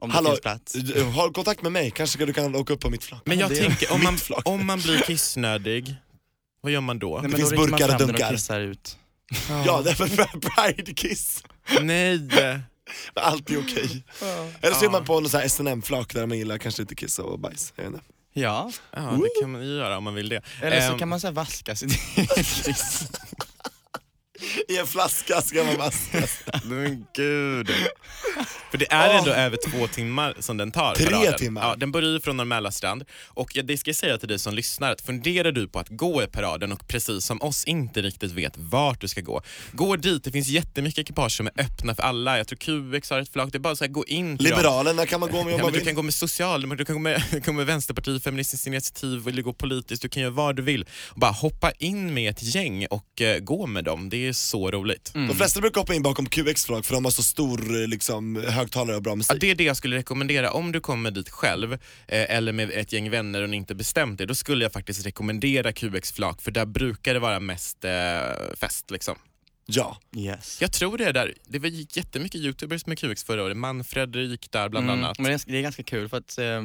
[0.00, 0.72] Om det Hallå, finns plats.
[0.72, 3.22] du- Håll kontakt med mig, kanske du kan åka upp på mitt flak.
[3.24, 4.42] Men jag det- tänker, om man, flak.
[4.48, 5.94] om man blir kissnödig,
[6.60, 7.18] vad gör man då?
[7.22, 8.30] Nej, men finns burkar och dunkar.
[8.32, 8.96] kissar ut.
[9.66, 10.06] Ja, det är för
[10.40, 11.42] Pride-kiss.
[11.80, 12.28] Nej!
[13.14, 14.04] Allt är okej.
[14.62, 17.18] Eller så är man på någon sån här SNM-flak där man gillar kanske lite kiss
[17.18, 17.72] och bajs.
[17.76, 18.04] Jag vet inte.
[18.32, 20.42] Ja, Ja, det kan man ju göra om man vill det.
[20.62, 21.92] eller så Ehm, kan man så här vaska sitt
[22.64, 23.08] kiss.
[24.68, 26.38] I en flaska ska man vaskas.
[26.64, 27.70] Men gud.
[28.70, 30.94] För det är ändå över två timmar som den tar.
[30.94, 31.38] Tre paraden.
[31.38, 31.62] timmar?
[31.68, 33.04] Ja, den börjar ju från Norrmäla strand.
[33.26, 36.22] Och det ska jag säga till dig som lyssnar, att funderar du på att gå
[36.22, 39.42] i paraden och precis som oss inte riktigt vet vart du ska gå,
[39.72, 40.24] gå dit.
[40.24, 42.38] Det finns jättemycket ekipage som är öppna för alla.
[42.38, 43.52] Jag tror QX har ett flak.
[43.52, 44.36] Det är bara så här, gå in.
[44.36, 45.86] Liberalerna kan man gå med om Ja, man men du vill.
[45.86, 49.28] kan gå med Socialdemokraterna, du kan gå med, du kan gå med Vänsterpartiet, Feministiskt initiativ
[49.28, 50.02] eller gå politiskt.
[50.02, 50.86] Du kan göra vad du vill.
[51.06, 54.08] Och bara hoppa in med ett gäng och eh, gå med dem.
[54.08, 55.10] Det är så roligt.
[55.14, 58.96] De flesta brukar hoppa in bakom QX-flak för de har så stor eh, liksom, högtalare
[58.96, 59.40] och bra Ja, musik.
[59.40, 60.50] det är det jag skulle rekommendera.
[60.52, 64.20] Om du kommer dit själv eh, eller med ett gäng vänner och ni inte bestämt
[64.20, 67.90] er, då skulle jag faktiskt rekommendera QX-flak för där brukar det vara mest eh,
[68.56, 68.90] fest.
[68.90, 69.14] Liksom.
[69.66, 69.98] Ja.
[70.16, 70.58] Yes.
[70.60, 71.34] Jag tror det är där.
[71.44, 73.56] Det var gick jättemycket youtubers med QX förra året.
[73.56, 75.18] Manfred gick där bland Mm, annat.
[75.18, 76.62] Men det är, det är ganska kul för att eh,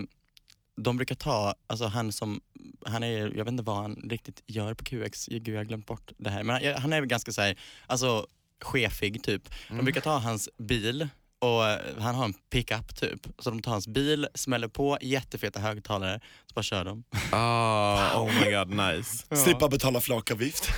[0.75, 2.41] de brukar ta, alltså han som,
[2.85, 5.85] han är, jag vet inte vad han riktigt gör på QX, gud jag har glömt
[5.85, 8.27] bort det här, men han, han är ganska såhär, alltså
[8.61, 9.43] chefig typ.
[9.67, 9.85] De Mm.
[9.85, 11.07] brukar ta hans bil
[11.39, 15.59] och eh, han har en pickup typ, så de tar hans bil, smäller på jättefeta
[15.59, 17.03] högtalare, så bara kör de.
[17.31, 19.35] Ah, oh my god, nice.
[19.43, 20.69] Slippa betala flakavgift.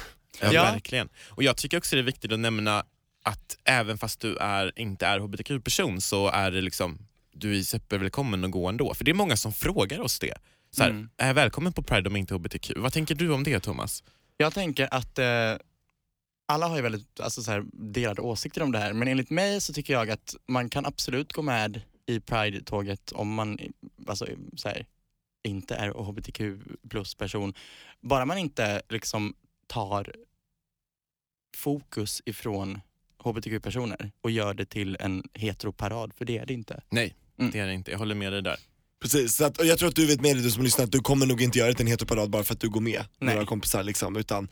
[0.41, 0.63] Ja, Ja.
[0.63, 1.09] verkligen.
[1.29, 2.85] Och jag tycker också det är viktigt att nämna
[3.23, 6.99] att även fast du är, inte är hbtq-person så är det liksom,
[7.35, 8.93] du är supervälkommen att gå ändå.
[8.93, 10.37] För det är många som frågar oss det.
[10.71, 11.09] Så här, Mm.
[11.17, 12.71] Är jag välkommen på Pride om inte hbtq?
[12.75, 14.03] Vad tänker du om det Thomas?
[14.37, 15.55] Jag tänker att eh,
[16.47, 19.61] alla har ju väldigt alltså, så här, delade åsikter om det här, men enligt mig
[19.61, 23.59] så tycker jag att man kan absolut gå med i Pride-tåget om man
[24.07, 24.85] alltså, så här,
[25.43, 26.41] inte är hbtq
[26.89, 27.53] plus person.
[28.01, 29.33] Bara man inte liksom
[29.67, 30.15] tar
[31.57, 32.81] fokus ifrån
[33.23, 36.81] hbtq-personer och gör det till en heteroparad, för det är det inte.
[36.89, 37.51] Nej, Mm.
[37.51, 37.91] det är det inte.
[37.91, 38.57] Jag håller med dig där.
[39.01, 40.91] Precis, så att, och jag tror att du vet med dig du som lyssnar att
[40.91, 43.03] du kommer nog inte göra det till en heteroparad bara för att du går med
[43.19, 43.33] Nej.
[43.33, 44.47] några kompisar liksom, utan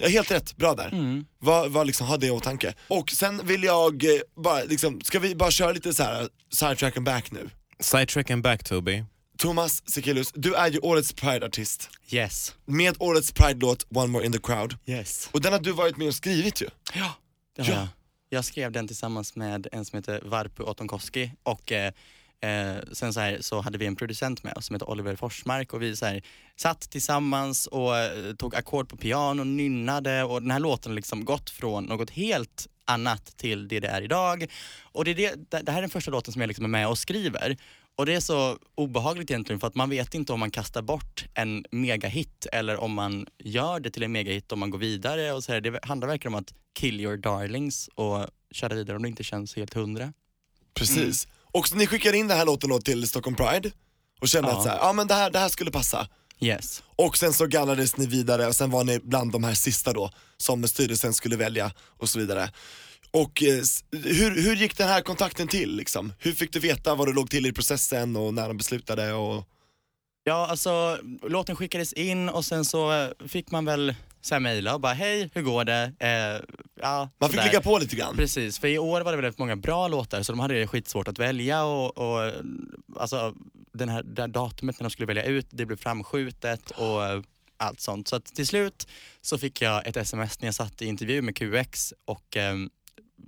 [0.00, 0.88] Ja, helt rätt, bra där.
[0.92, 1.24] Mm.
[1.38, 2.74] Var, var liksom, ha det i åtanke.
[2.88, 6.96] Och sen vill jag eh, bara, liksom, ska vi bara köra lite så här sidetrack
[6.96, 7.50] and back nu?
[7.80, 9.04] Sidetrack and back Toby.
[9.38, 11.90] Thomas Sekelius, du är ju årets Pride-artist.
[12.10, 12.54] Yes.
[12.64, 14.76] Med årets Pride-låt One More In The Crowd.
[14.86, 15.28] Yes.
[15.32, 16.66] Och den har du varit med och skrivit ju.
[16.94, 17.12] Ja,
[17.56, 17.74] det har Ja.
[17.78, 17.88] jag.
[18.30, 21.92] Jag skrev den tillsammans med en som heter Varpu Otonkoski och eh,
[22.40, 25.72] eh, sen så, här, så hade vi en producent med oss som heter Oliver Forsmark
[25.72, 26.22] och vi så här,
[26.56, 31.24] satt tillsammans och eh, tog ackord på piano, nynnade och den här låten har liksom
[31.24, 34.46] gått från något helt annat till det det är idag.
[34.82, 36.88] Och det, är det, det här är den första låten som jag liksom är med
[36.88, 37.56] och skriver.
[37.96, 41.24] Och det är så obehagligt egentligen för att man vet inte om man kastar bort
[41.34, 45.32] en megahit eller om man gör det till en megahit om man går vidare.
[45.32, 45.60] Och så här.
[45.60, 49.56] Det handlar verkligen om att kill your darlings och köra vidare om det inte känns
[49.56, 50.12] helt hundra.
[50.74, 51.28] Precis.
[51.58, 53.70] Och så ni skickade in den här låten då till Stockholm Pride
[54.20, 56.08] och kände att så här, ja men det här, det här skulle passa.
[56.40, 56.82] Yes.
[56.96, 60.10] Och sen så gallrades ni vidare och sen var ni bland de här sista då
[60.36, 62.50] som styrelsen skulle välja och så vidare.
[63.10, 66.12] Och eh, hur, hur gick den här kontakten till liksom?
[66.18, 69.12] Hur fick du veta vad du låg till i processen och när de beslutade?
[69.12, 69.44] Och...
[70.24, 74.80] Ja, alltså låten skickades in och sen så fick man väl så här mejla och
[74.80, 75.92] bara hej, hur går det?
[75.98, 78.16] Eh, ja, Man fick ligga på lite grann.
[78.16, 81.18] Precis, för i år var det väldigt många bra låtar så de hade skitsvårt att
[81.18, 82.32] välja och, och
[82.96, 83.34] alltså
[83.72, 87.24] den här, det här datumet när de skulle välja ut, det blev framskjutet och
[87.56, 88.08] allt sånt.
[88.08, 88.88] Så att till slut
[89.20, 92.56] så fick jag ett sms när jag satt i intervju med QX och eh,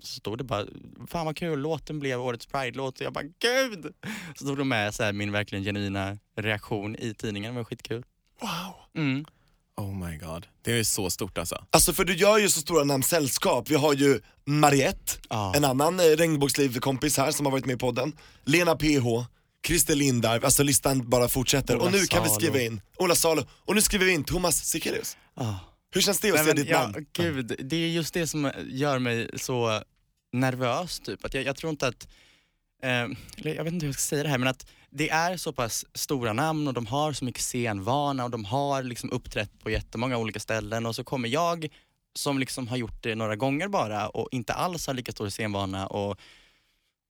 [0.03, 0.67] så stod det bara,
[1.09, 3.95] fan vad kul, låten blev årets Pride-låt och jag bara gud!
[4.37, 8.05] Så stod de med så här, min verkligen genuina reaktion i tidningen, det var skitkul.
[8.41, 8.75] Wow.
[8.95, 9.25] Mm.
[9.81, 10.47] Oh my god.
[10.63, 11.65] Det är så stort alltså.
[11.71, 13.71] Alltså för du gör ju så stora namn sällskap.
[13.71, 15.53] Vi har ju Mariette, Ja.
[15.57, 18.13] en annan eh, regnbågsliv-kompis här som har varit med i podden.
[18.45, 19.07] Lena PH,
[19.67, 21.77] Christer Lindarw, alltså listan bara fortsätter.
[21.77, 22.41] Ola och nu kan vi Salo.
[22.41, 25.17] skriva in, Ola Salo, och nu skriver vi in Thomas Sekelius.
[25.35, 25.55] Ah.
[25.95, 27.07] Hur känns det att Nej, se men, ditt ja, namn?
[27.13, 29.83] Gud, det är just det som gör mig så
[30.33, 31.01] nervös.
[31.01, 31.25] Typ.
[31.25, 32.09] Att jag, jag tror inte att,
[32.83, 35.53] eller jag vet inte hur jag ska säga det här, men att det är så
[35.53, 39.71] pass stora namn och de har så mycket scenvana och de har liksom uppträtt på
[39.71, 41.69] jättemånga olika ställen och så kommer jag
[42.15, 45.87] som liksom har gjort det några gånger bara och inte alls har lika stor scenvana
[45.87, 46.19] och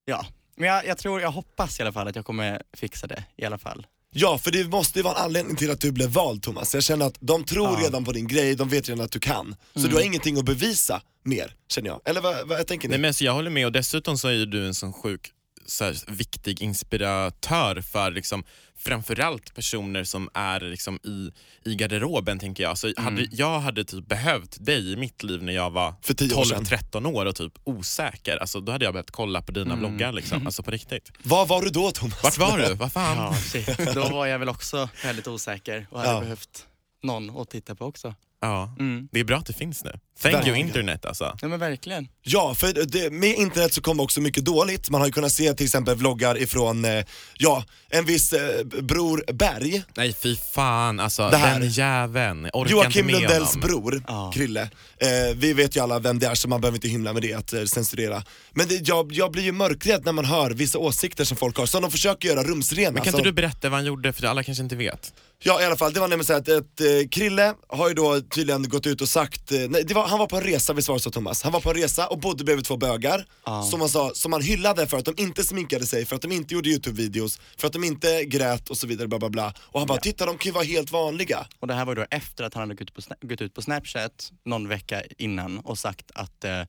[0.04, 0.26] ja.
[0.56, 3.44] Men jag, jag tror, jag hoppas i alla fall att jag kommer fixa det i
[3.44, 3.86] alla fall.
[4.12, 6.74] Ja, för det måste ju vara en anledning till att du blev vald Thomas.
[6.74, 7.86] Jag känner att de tror Ja.
[7.86, 9.56] redan på din grej, de vet redan att du kan.
[9.72, 9.90] Så Mm.
[9.90, 12.00] du har ingenting att bevisa mer, känner jag.
[12.04, 12.92] Eller vad, vad jag tänker ni?
[12.92, 15.32] Nej, men så jag håller med och dessutom så är ju du en sån sjuk
[15.80, 18.44] här, viktig inspiratör för liksom,
[18.76, 21.30] framförallt personer som är liksom, i,
[21.70, 22.78] i garderoben tänker jag.
[22.78, 23.04] Så Mm.
[23.04, 26.44] hade, jag hade typ behövt dig i mitt liv när jag var För tio år
[26.44, 26.64] sedan.
[26.64, 28.36] 12-13 år och typ osäker.
[28.36, 29.78] Alltså, då hade jag behövt kolla på dina Mm.
[29.78, 30.46] bloggar liksom.
[30.46, 31.12] alltså, på riktigt.
[31.22, 32.22] Var var du då Thomas?
[32.22, 32.74] Vart var du?
[32.80, 33.34] Vad fan?
[33.78, 33.92] Ja.
[33.94, 36.20] Då var jag väl också väldigt osäker och hade Ja.
[36.20, 36.66] behövt
[37.02, 38.14] någon att titta på också.
[38.40, 38.74] Ja.
[38.78, 39.08] Mm.
[39.12, 39.92] Det är bra att det finns nu.
[40.22, 41.36] Thank you internet alltså.
[41.42, 42.08] Ja men verkligen.
[42.22, 44.90] Ja, för det, med internet så kommer också mycket dåligt.
[44.90, 47.04] Man har ju kunnat se till exempel vloggar ifrån, eh,
[47.38, 51.60] ja, en viss eh, Bror Berg, Nej fy fan alltså, Det här.
[51.60, 52.48] den jäveln.
[52.52, 53.68] Orkar Joakim inte med Lundells honom.
[53.68, 54.32] bror, Ja.
[54.34, 54.62] Krille.
[54.62, 57.34] Eh, vi vet ju alla vem det är så man behöver inte hymla med det,
[57.34, 58.22] att eh, censurera.
[58.52, 61.66] Men det, jag, jag blir ju mörkrädd när man hör vissa åsikter som folk har,
[61.66, 62.90] som de försöker göra rumsrena.
[62.90, 65.12] Men kan inte du berätta vad han gjorde, för alla kanske inte vet?
[65.42, 68.20] Ja i alla fall, det var nämligen så att ett, eh, Krille har ju då
[68.20, 70.82] tydligen gått ut och sagt, eh, nej, det var, han var på en resa, det
[70.82, 71.42] så Thomas?
[71.42, 73.62] Han var på en resa och bodde bredvid två bögar, Ja.
[73.62, 76.32] som, han sa, som han hyllade för att de inte sminkade sig, för att de
[76.32, 79.54] inte gjorde YouTube-videos, för att de inte grät och så vidare bla bla bla.
[79.60, 81.46] Och han bara, titta de kan ju vara helt vanliga.
[81.60, 83.54] Och det här var då efter att han hade gått ut på, Sna- gått ut
[83.54, 86.62] på Snapchat någon vecka innan och sagt att eh,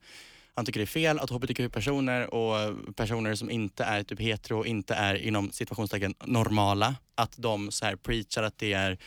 [0.56, 4.68] han tycker det är fel att hbtq-personer och personer som inte är typ hetero och
[4.68, 8.98] inte är inom situationstecken normala, att de så här preachar att det är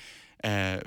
[0.44, 0.80] eh,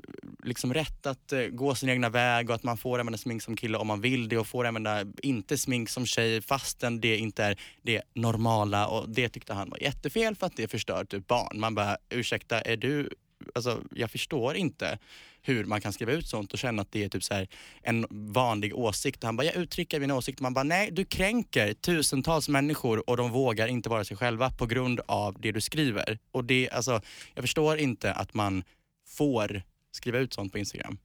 [0.43, 3.56] liksom rätt att eh, gå sin egna väg och att man får använda smink som
[3.56, 7.43] kille om man vill det och får använda inte smink som tjej fastän det inte
[7.43, 11.60] är det normala och det tyckte han var jättefel för att det förstör typ barn.
[11.60, 13.10] Man bara ursäkta, är du
[13.56, 15.00] alltså, jag förstår inte
[15.41, 17.47] hur man kan skriva ut sånt och känna att det är typ så här
[17.82, 19.23] en vanlig åsikt.
[19.23, 20.39] Han bara, jag uttrycker min åsikt.
[20.39, 24.65] Man bara, nej du kränker tusentals människor och de vågar inte vara sig själva på
[24.65, 26.19] grund av det du skriver.
[26.32, 27.02] Och det, alltså,
[27.34, 28.63] jag förstår inte att man
[29.08, 30.97] får skriva ut sånt på Instagram.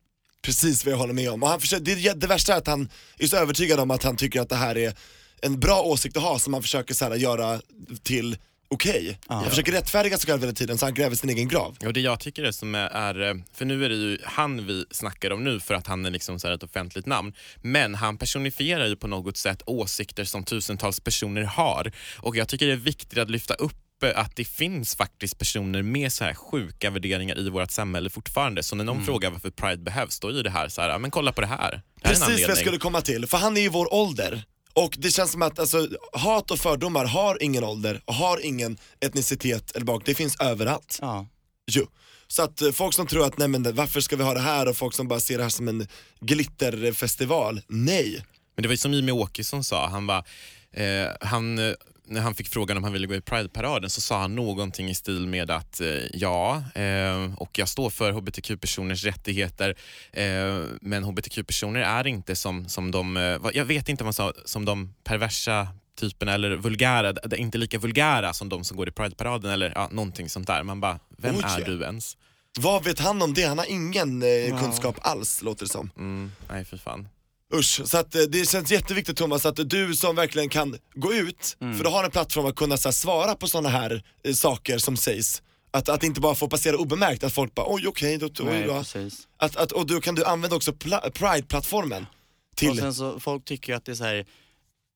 [0.42, 1.42] Precis vad jag håller med om.
[1.42, 4.16] Och han försöker, det, det värsta är att han är så övertygad om att han
[4.16, 4.94] tycker att det här är
[5.42, 7.60] en bra åsikt att ha som han försöker så här, göra
[8.02, 8.36] till
[8.72, 9.18] okej.
[9.26, 11.76] Han försöker rättfärdiga sig själv hela tiden så han gräver sin egen grav.
[11.86, 14.84] Och det jag tycker är som är- är, för nu är det ju han vi
[14.90, 17.32] snackar om nu för att han är liksom så ett offentligt namn,
[17.62, 21.92] men han personifierar ju på något sätt åsikter som tusentals personer har.
[22.18, 25.82] Och jag tycker det är viktigt att lyfta upp eh, att det finns faktiskt personer
[25.82, 28.62] med så här sjuka värderingar i vårt samhälle fortfarande.
[28.62, 31.10] Så när någon frågar varför Pride behövs, då är det här så här, "Ja, men
[31.10, 31.70] kolla på det här.
[31.70, 34.44] Det här Precis vad jag anledning." skulle komma till, för han är ju vår ålder.
[34.74, 38.78] Och det känns som att alltså, hat och fördomar har ingen ålder, och har ingen
[39.00, 40.98] etnicitet eller bak, det finns överallt.
[41.00, 41.26] Ja.
[41.72, 41.86] Jo.
[42.28, 44.68] Så att eh, folk som tror att nej men varför ska vi ha det här
[44.68, 45.88] och folk som bara ser det här som en
[46.20, 48.24] glitterfestival, nej.
[48.56, 50.24] Men det var ju som Jimmie Åkesson sa, han var,
[50.72, 51.74] eh, han, eh,
[52.12, 54.94] när han fick frågan om han ville gå i Pride-paraden så sa han någonting i
[54.94, 59.76] stil med att eh, ja, eh, och jag står för hbtq-personers rättigheter
[60.12, 63.16] eh, men hbtq-personer är inte som, som de,
[63.54, 68.32] jag vet inte vad han sa, som de perversa typerna eller vulgära, inte lika vulgära
[68.32, 70.62] som de som går i Pride-paraden eller ja, någonting sånt där.
[70.62, 71.42] Man bara, vem Oj.
[71.44, 72.16] är du ens?
[72.60, 73.42] Vad vet han om det?
[73.42, 75.90] Han har ingen eh, kunskap alls låter det som.
[75.96, 77.08] Mm, nej för fan.
[77.54, 81.56] Usch, så att eh, det känns jätteviktigt Thomas att du som verkligen kan gå ut,
[81.58, 84.78] för du har en plattform att kunna så här, svara på sådana här eh, saker
[84.78, 85.42] som sägs.
[85.70, 88.78] Att, att inte bara få passera obemärkt, att folk bara oj okej, då, Nej, då.
[88.78, 89.28] precis.
[89.36, 92.06] Att, att, och då kan du använda också pla- Pride-plattformen
[92.52, 94.26] Och till, sen så, folk tycker ju att det är så här,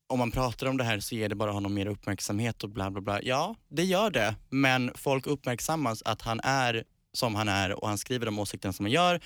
[0.09, 2.91] om man pratar om det här så ger det bara honom mer uppmärksamhet och bla
[2.91, 3.23] bla bla.
[3.23, 4.35] Ja, det gör det.
[4.51, 8.85] Men folk uppmärksammas att han är som han är och han skriver de åsikterna som
[8.85, 9.21] han gör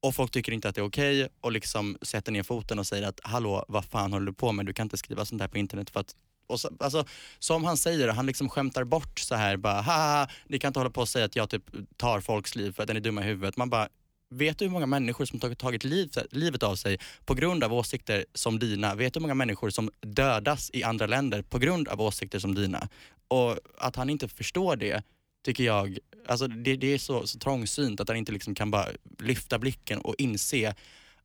[0.00, 3.08] och folk tycker inte att det är okej och liksom sätter ner foten och säger
[3.08, 4.66] att hallå, vad fan håller du på med?
[4.66, 6.14] Du kan inte skriva sånt här på internet för att
[6.48, 7.04] och så, alltså,
[7.38, 10.90] som han säger, han liksom skämtar bort så här bara haha, ni kan inte hålla
[10.90, 11.62] på och säga att jag typ
[11.96, 13.56] tar folks liv för att den är dumma i huvudet.
[13.56, 13.88] Man bara,
[14.30, 17.72] vet du hur många människor som tagit, tagit liv, livet av sig på grund av
[17.72, 18.94] åsikter som dina?
[18.94, 22.54] Vet du hur många människor som dödas i andra länder på grund av åsikter som
[22.54, 22.88] dina?
[23.28, 25.02] Och att han inte förstår det
[25.44, 28.86] tycker jag, alltså det, det är så, så trångsynt att han inte liksom kan bara
[29.18, 30.74] lyfta blicken och inse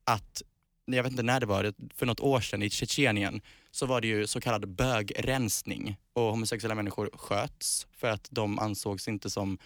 [0.04, 0.42] att,
[0.84, 4.06] jag vet inte när det var, för något år sedan i Tjetjenien så var det
[4.06, 9.58] ju så kallad bögrensning och homosexuella människor sköts för att de ansågs inte som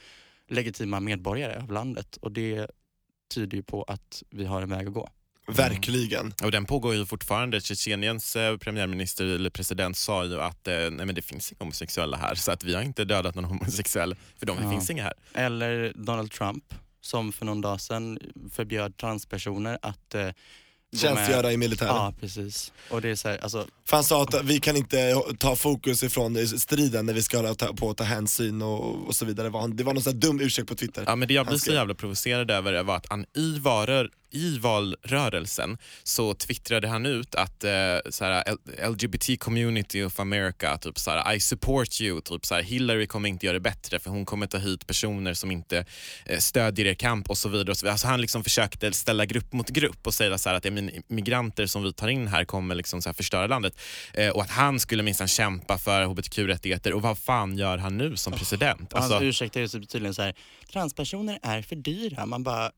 [0.49, 2.71] legitima medborgare av landet och det
[3.35, 5.09] tyder ju på att vi har en väg att gå
[5.49, 6.35] verkligen.
[6.43, 7.61] Och den pågår ju fortfarande.
[7.61, 12.17] Tjetjeniens eh, premiärminister eller president sa ju att eh, nej men det finns inga homosexuella
[12.17, 14.71] här så att vi har inte dödat någon homosexuell för de Ja.
[14.71, 15.13] finns inga här.
[15.35, 16.65] Eller Donald Trump
[17.01, 18.19] som för någon dag sedan
[18.53, 20.29] förbjöd transpersoner att eh,
[20.97, 21.95] Tjänstgöra i militären.
[21.95, 22.73] Ja, precis.
[22.91, 26.03] Och det är så här, alltså, För han sa att vi kan inte ta fokus
[26.03, 29.47] ifrån striden när vi ska hålla på att ta hänsyn och, och så vidare.
[29.47, 31.05] Det var, någon sån dum ursäkt på Twitter.
[31.07, 34.59] Ja, men det jag blir så jävla provocerad över var att han i, varor, i
[34.59, 37.71] valrörelsen så twittrade han ut att eh,
[38.11, 38.45] såhär,
[38.91, 43.55] LGBT community of America, typ såhär, I support you, typ såhär, Hillary kommer inte göra
[43.55, 45.85] det bättre för hon kommer ta hit personer som inte
[46.25, 47.71] eh, stödjer er kamp och så vidare.
[47.71, 47.93] Och så vidare.
[47.93, 50.73] Alltså han liksom försökte ställa grupp mot grupp och säga så här att ja,
[51.09, 53.78] migranter som vi tar in här kommer liksom så här förstöra landet
[54.15, 58.17] eh, och att han skulle minsann kämpa för hbtq-rättigheter och vad fan gör han nu
[58.17, 58.93] som president?
[58.93, 60.35] Och hans Alltså, ursäkt är tydligen så här,
[60.73, 62.27] transpersoner är för dyra.
[62.27, 62.71] Man bara,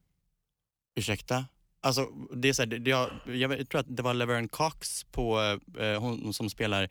[0.97, 1.45] ursäkta?
[1.83, 6.01] Alltså, det är så här, jag, jag tror att det var Laverne Cox på, eh,
[6.01, 6.89] hon som spelar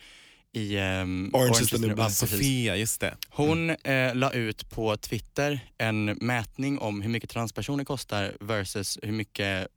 [0.51, 2.11] i um, Orange is the New Black.
[2.11, 3.17] Sofia, just det.
[3.29, 9.11] Hon eh, la ut på Twitter en mätning om hur mycket transpersoner kostar versus hur
[9.11, 9.67] mycket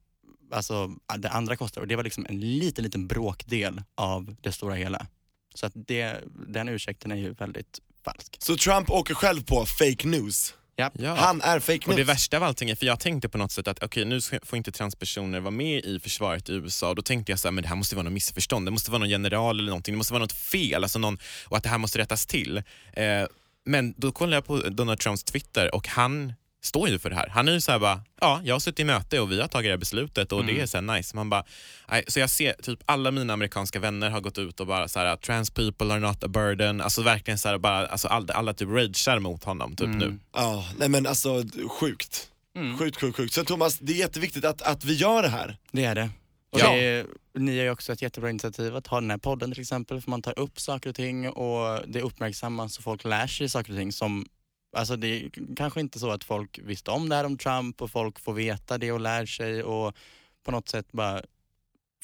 [0.52, 1.80] alltså, det andra kostar.
[1.80, 5.06] Och det var liksom en liten, liten bråkdel av det stora hela.
[5.54, 8.36] Så att det, den ursäkten är ju väldigt falsk.
[8.38, 10.54] Så Trump åker själv på fake news.
[10.76, 10.90] Ja.
[10.94, 11.14] Ja.
[11.14, 12.08] Han är fake Och det news.
[12.08, 14.56] värsta av allting är, för jag tänkte på något sätt att okej nu ska- får
[14.56, 17.62] inte transpersoner vara med i försvaret i USA och då tänkte jag så här, men
[17.62, 20.12] det här måste vara något missförstånd, det måste vara någon general eller någonting, det måste
[20.12, 22.56] vara något fel alltså någon, och att det här måste rättas till.
[22.92, 23.26] Eh,
[23.64, 26.32] men då kollade jag på Donald Trumps Twitter och han
[26.64, 27.28] står ju för det här.
[27.28, 29.66] Han är ju såhär bara, ja jag har suttit i möte och vi har tagit
[29.68, 31.16] det här beslutet och det är så här nice.
[31.16, 31.44] Man bara,
[31.90, 34.98] nej, så jag ser typ alla mina amerikanska vänner har gått ut och bara så
[35.00, 38.54] här trans people are not a burden, alltså verkligen så här, bara, alltså alla, alla
[38.54, 40.18] typ ragear mot honom typ nu.
[40.34, 41.42] Ja, nej men alltså
[41.80, 42.28] sjukt.
[42.56, 42.78] Mm.
[42.78, 43.34] Sjukt, sjukt, sjukt.
[43.34, 45.56] Så Thomas, det är jätteviktigt att, att vi gör det här.
[45.72, 46.10] Det är det.
[46.52, 46.72] Och Ja.
[46.72, 47.06] det är,
[47.38, 50.10] ni har ju också ett jättebra initiativ att ha den här podden till exempel, för
[50.10, 53.78] man tar upp saker och ting och det uppmärksammas så folk lär sig saker och
[53.78, 54.26] ting som
[54.76, 57.90] Alltså det är kanske inte så att folk visste om det här om Trump och
[57.90, 59.96] folk får veta det och lär sig och
[60.44, 61.22] på något sätt bara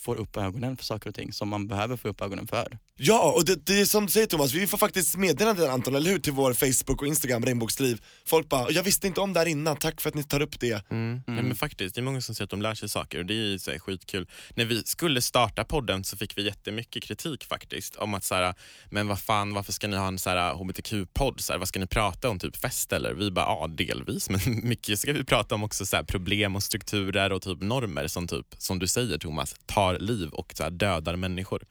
[0.01, 2.79] får upp ögonen för saker och ting som man behöver få upp ögonen för.
[3.01, 6.11] Ja, och det, det är som du säger Thomas, vi får faktiskt meddelanden Anton, eller
[6.11, 6.19] hur?
[6.19, 8.03] Till vår Facebook och Instagram, Regnbågsliv.
[8.27, 10.61] Folk bara, jag visste inte om det här innan, tack för att ni tar upp
[10.61, 10.91] det.
[10.91, 11.23] Mm.
[11.27, 13.35] Ja, men faktiskt, det är många som säger att de lär sig saker och det
[13.35, 14.29] är ju så här, skitkul.
[14.55, 18.55] När vi skulle starta podden så fick vi jättemycket kritik faktiskt om att så här,
[18.91, 21.41] men vad fan varför ska ni ha en så här, hbtq-podd?
[21.41, 22.39] Så här, vad ska ni prata om?
[22.39, 23.15] Typ fest eller?
[23.15, 26.63] Vi bara, ja delvis men mycket ska vi prata om också så här, problem och
[26.63, 30.71] strukturer och typ normer som typ, som du säger Thomas, tar liv och så här,
[30.71, 31.63] dödar människor.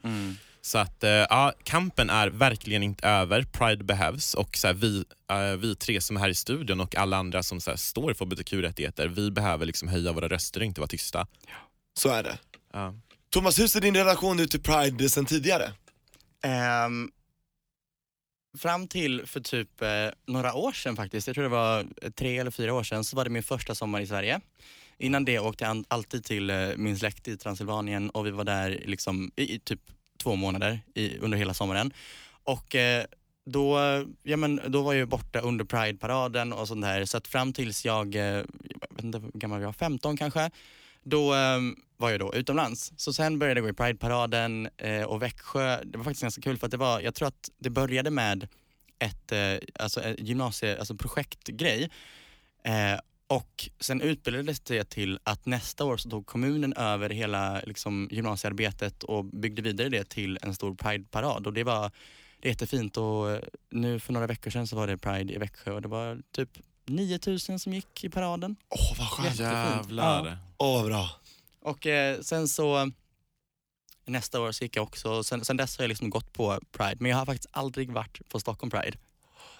[0.60, 5.04] Så att eh, ja, kampen är verkligen inte över, Pride behövs och så här, vi,
[5.30, 8.14] eh, vi tre som är här i studion och alla andra som så här, står
[8.14, 11.26] för hbtq-rättigheter, vi behöver liksom höja våra röster och inte vara tysta.
[11.98, 12.38] Så är det.
[12.72, 12.94] Ja.
[13.30, 15.72] Thomas, hur ser din relation ut till Pride sen tidigare?
[16.42, 17.10] Ehm,
[18.58, 19.88] fram till för typ eh,
[20.26, 23.24] några år sedan faktiskt, jag tror det var tre eller fyra år sedan, så var
[23.24, 24.40] det min första sommar i Sverige.
[24.98, 28.82] Innan det åkte jag alltid till eh, min släkt i Transylvanien och vi var där
[28.86, 29.80] liksom i, i typ
[30.18, 31.92] två månader i, under hela sommaren.
[32.44, 33.04] Och eh,
[33.44, 33.78] då,
[34.22, 37.04] ja, men, då var jag borta under Pride-paraden och sånt där.
[37.04, 38.44] Så att fram tills jag, eh, jag
[38.90, 40.50] vet inte hur gammal jag var, 15 kanske,
[41.02, 41.58] då eh,
[41.96, 42.92] var jag då utomlands.
[42.96, 46.58] Så sen började jag gå i Pride-paraden eh, och Växjö, det var faktiskt ganska kul
[46.58, 48.48] för att det var, jag tror att det började med
[48.98, 51.90] ett, eh, alltså ett gymnasie, alltså projektgrej.
[53.30, 58.08] Eh, och sen utbildades det till att nästa år så tog kommunen över hela liksom,
[58.10, 61.46] gymnasiearbetet och byggde vidare det till en stor Pride-parad.
[61.46, 61.90] Och det var
[62.40, 65.38] det är jättefint och eh, nu för några veckor sedan så var det Pride i
[65.38, 68.56] Växjö och det var typ 9000 som gick i paraden.
[68.68, 69.38] Åh vad skönt.
[69.38, 70.38] Jävlar.
[70.56, 71.10] åh vad bra.
[71.60, 72.90] Och eh, sen så
[74.04, 76.60] nästa år så gick jag också, och sen, sen dess har jag liksom gått på
[76.72, 78.98] Pride men jag har faktiskt aldrig varit på Stockholm Pride.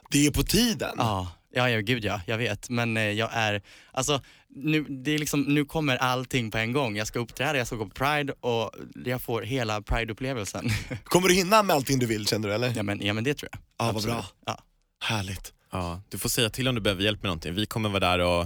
[0.08, 0.94] Det är på tiden.
[0.96, 2.70] Ja, ja, ja gud ja, jag vet.
[2.70, 6.96] Men eh, jag är, alltså nu, det är liksom, nu kommer allting på en gång.
[6.96, 8.70] Jag ska uppträda, jag ska gå på Pride och
[9.04, 10.70] jag får hela Pride-upplevelsen.
[11.04, 12.72] Kommer du hinna med allting du vill känner du eller?
[12.76, 13.60] ja, men, ja men det tror jag.
[13.60, 14.16] Ja, vad Absolut.
[14.16, 14.26] bra.
[14.46, 14.58] Ja.
[15.00, 15.52] Härligt.
[15.70, 17.54] Ja, du får säga till om du behöver hjälp med någonting.
[17.54, 18.42] Vi kommer vara där och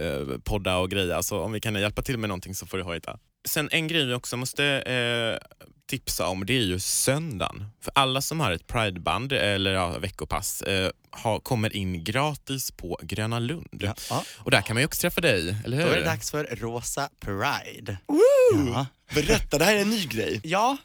[0.00, 2.84] eh, podda och greja, så om vi kan hjälpa till med någonting så får du
[2.84, 3.18] hojta.
[3.48, 7.66] Sen en grej vi också måste eh, tipsa om, det är ju söndagen.
[7.80, 12.98] För alla som har ett prideband eller ja, veckopass eh, har, kommer in gratis på
[13.02, 13.68] Gröna Lund.
[13.80, 13.94] Ja.
[14.10, 14.24] Ja.
[14.38, 15.84] Och där kan man ju också träffa dig, eller hur?
[15.84, 17.98] Då är det dags för Rosa Pride.
[18.06, 18.72] Woo!
[18.72, 18.86] Ja.
[19.14, 20.40] Berätta, det här är en ny grej.
[20.44, 20.76] Ja,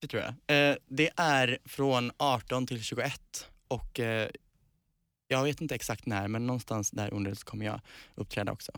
[0.00, 0.70] det tror jag.
[0.70, 4.28] Eh, det är från 18 till 21 och eh,
[5.28, 7.80] jag vet inte exakt när men någonstans där under så kommer jag
[8.14, 8.72] uppträda också.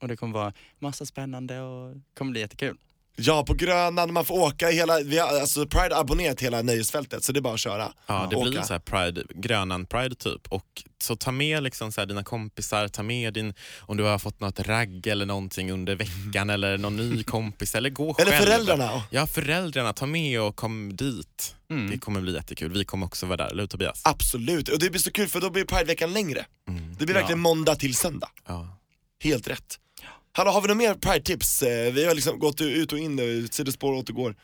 [0.00, 2.76] Och det kommer vara massa spännande och kommer bli jättekul.
[3.16, 7.24] Ja, på Grönan, man får åka hela, vi har, alltså Pride har abonnerat hela nöjesfältet
[7.24, 7.92] så det är bara att köra.
[8.06, 8.50] Ja, det Åka.
[8.50, 10.48] blir så här pride, Grönan Pride typ.
[10.52, 14.18] Och så ta med liksom så här dina kompisar, ta med din, om du har
[14.18, 18.44] fått något ragg eller någonting under veckan eller någon ny kompis eller gå Eller själv.
[18.44, 19.02] föräldrarna.
[19.10, 21.54] Ja, föräldrarna, ta med och kom dit.
[21.70, 21.90] Mm.
[21.90, 22.72] Det kommer bli jättekul.
[22.72, 24.00] Vi kommer också vara där, eller hur Tobias?
[24.04, 26.46] Absolut, och det blir så kul för då blir Prideveckan längre.
[26.68, 26.94] Mm.
[26.98, 27.20] Det blir Ja.
[27.20, 28.28] verkligen måndag till söndag.
[28.46, 28.78] Ja.
[29.22, 29.78] Helt rätt.
[30.34, 31.62] Hallå, har vi några mer Pride-tips?
[31.62, 34.34] Eh, Vi har liksom gått ut och in, eh, sidospår återgår.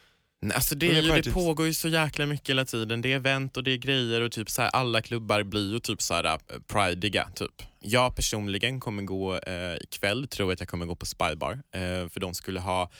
[0.43, 3.01] Nej, Alltså det, är ju, det pågår ju så jäkla mycket hela tiden.
[3.03, 5.81] Det är event och det är grejer och typ så här, alla klubbar blir ju
[5.81, 6.37] typ så här äh,
[6.73, 7.29] prideiga.
[7.35, 7.51] Typ.
[7.81, 11.53] Jag personligen kommer gå eh, ikväll, tror jag att jag kommer gå på Spybar.
[11.53, 12.91] Eh, för de skulle ha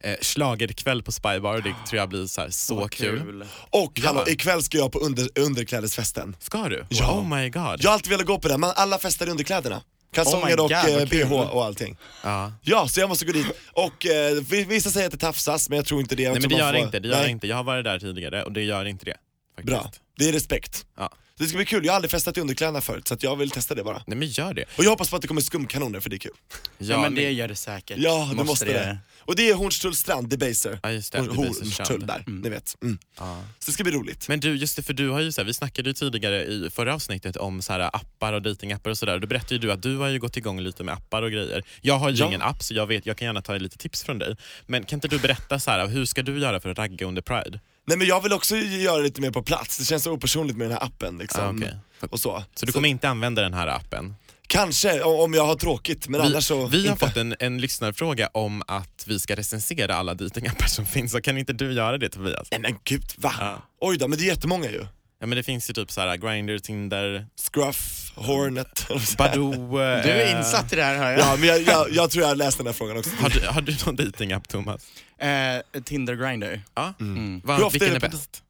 [0.00, 3.44] eh, schlagerkväll på Spybar och det tror jag blir så, här, så Vad kul.
[3.70, 4.06] Och Ja.
[4.06, 6.36] hallå, ikväll ska jag på under, underklädesfesten.
[6.40, 6.84] Ska du?
[6.88, 7.12] Ja.
[7.20, 7.76] Oh my god.
[7.80, 9.82] Jag har alltid velat gå på det, men alla festar i underkläderna.
[10.12, 11.96] Kalsonger Oh och God, eh, bh och allting.
[12.24, 12.52] Ja.
[12.62, 13.46] Ja, så jag måste gå dit.
[13.72, 16.22] Och eh, vi- vissa säger att det tafsas, men jag tror inte det.
[16.22, 17.46] Jag Nej men det gör får- inte, det gör Nej, inte.
[17.46, 19.16] Jag har varit där tidigare och det gör inte det.
[19.56, 19.78] Faktiskt.
[19.80, 20.86] Bra, det är respekt.
[20.96, 21.12] Ja.
[21.38, 23.50] Det ska bli kul, jag har aldrig festat i underkläderna förut så att jag vill
[23.50, 24.02] testa det bara.
[24.06, 24.64] Nej men gör det.
[24.78, 26.32] Och jag hoppas på att det kommer skumkanoner för det är kul.
[26.78, 27.98] Ja, men det gör det säkert.
[27.98, 28.98] Ja, det måste, det.
[29.28, 30.78] Och det är Hornstulls strand, Debaser.
[30.82, 32.76] Ja just det, så Hornstull där, ni vet.
[32.82, 32.98] Mm.
[33.18, 33.42] Ja.
[33.58, 34.28] Så det ska bli roligt.
[34.28, 36.70] Men du, just det, för du har ju så här, vi snackade ju tidigare i
[36.70, 39.18] förra avsnittet om så här appar och datingappar och sådär.
[39.18, 41.62] Då berättade ju du att du har ju gått igång lite med appar och grejer.
[41.80, 42.26] Jag har ju Ja.
[42.26, 44.36] ingen app så jag vet, jag kan gärna ta lite tips från dig.
[44.66, 47.22] Men kan inte du berätta så här, hur ska du göra för att ragga under
[47.22, 47.60] Pride?
[47.86, 50.70] Nej men jag vill också göra lite mer på plats, det känns så opersonligt med
[50.70, 51.62] den här appen liksom.
[51.62, 51.76] Ah, okej.
[52.10, 52.44] Och så.
[52.54, 54.14] Så du kommer inte använda den här appen?
[54.48, 57.06] Kanske, om jag har tråkigt, men Vi, annars så vi har inte.
[57.06, 61.38] fått en, en lyssnarfråga om att vi ska recensera alla datingappar som finns, så kan
[61.38, 62.48] inte du göra det Tobias?
[62.50, 63.32] Nej men gud, va?
[63.40, 63.62] Ja.
[63.80, 64.86] Oj då, men det är jättemånga ju.
[65.20, 68.86] Ja men det finns ju typ så här Grindr, Tinder, Scruff, Hornet.
[69.18, 69.52] Badoo.
[69.80, 71.20] eh, Du är insatt i det här hör jag.
[71.20, 73.10] Ja men jag, jag, jag tror jag har läst den här frågan också.
[73.20, 74.86] Har du, har du någon datingapp Thomas?
[75.18, 76.60] Eh, Tinder Grindr.
[76.74, 76.94] Ja.
[77.00, 77.40] Mm.
[77.44, 78.42] Va, Hur ofta vilken är är, bäst?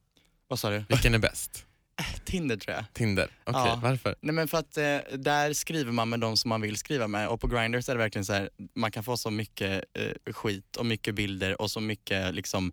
[0.47, 0.83] Vad sa du?
[0.89, 1.65] Vilken är bäst?
[2.25, 2.85] Tinder tror jag.
[2.93, 3.23] Tinder?
[3.43, 3.79] Okej, Ja.
[3.83, 4.15] varför?
[4.21, 7.27] Nej men för att eh, där skriver man med de som man vill skriva med
[7.27, 10.75] och på Grindr är det verkligen så här, man kan få så mycket eh, skit
[10.75, 12.71] och mycket bilder och så mycket liksom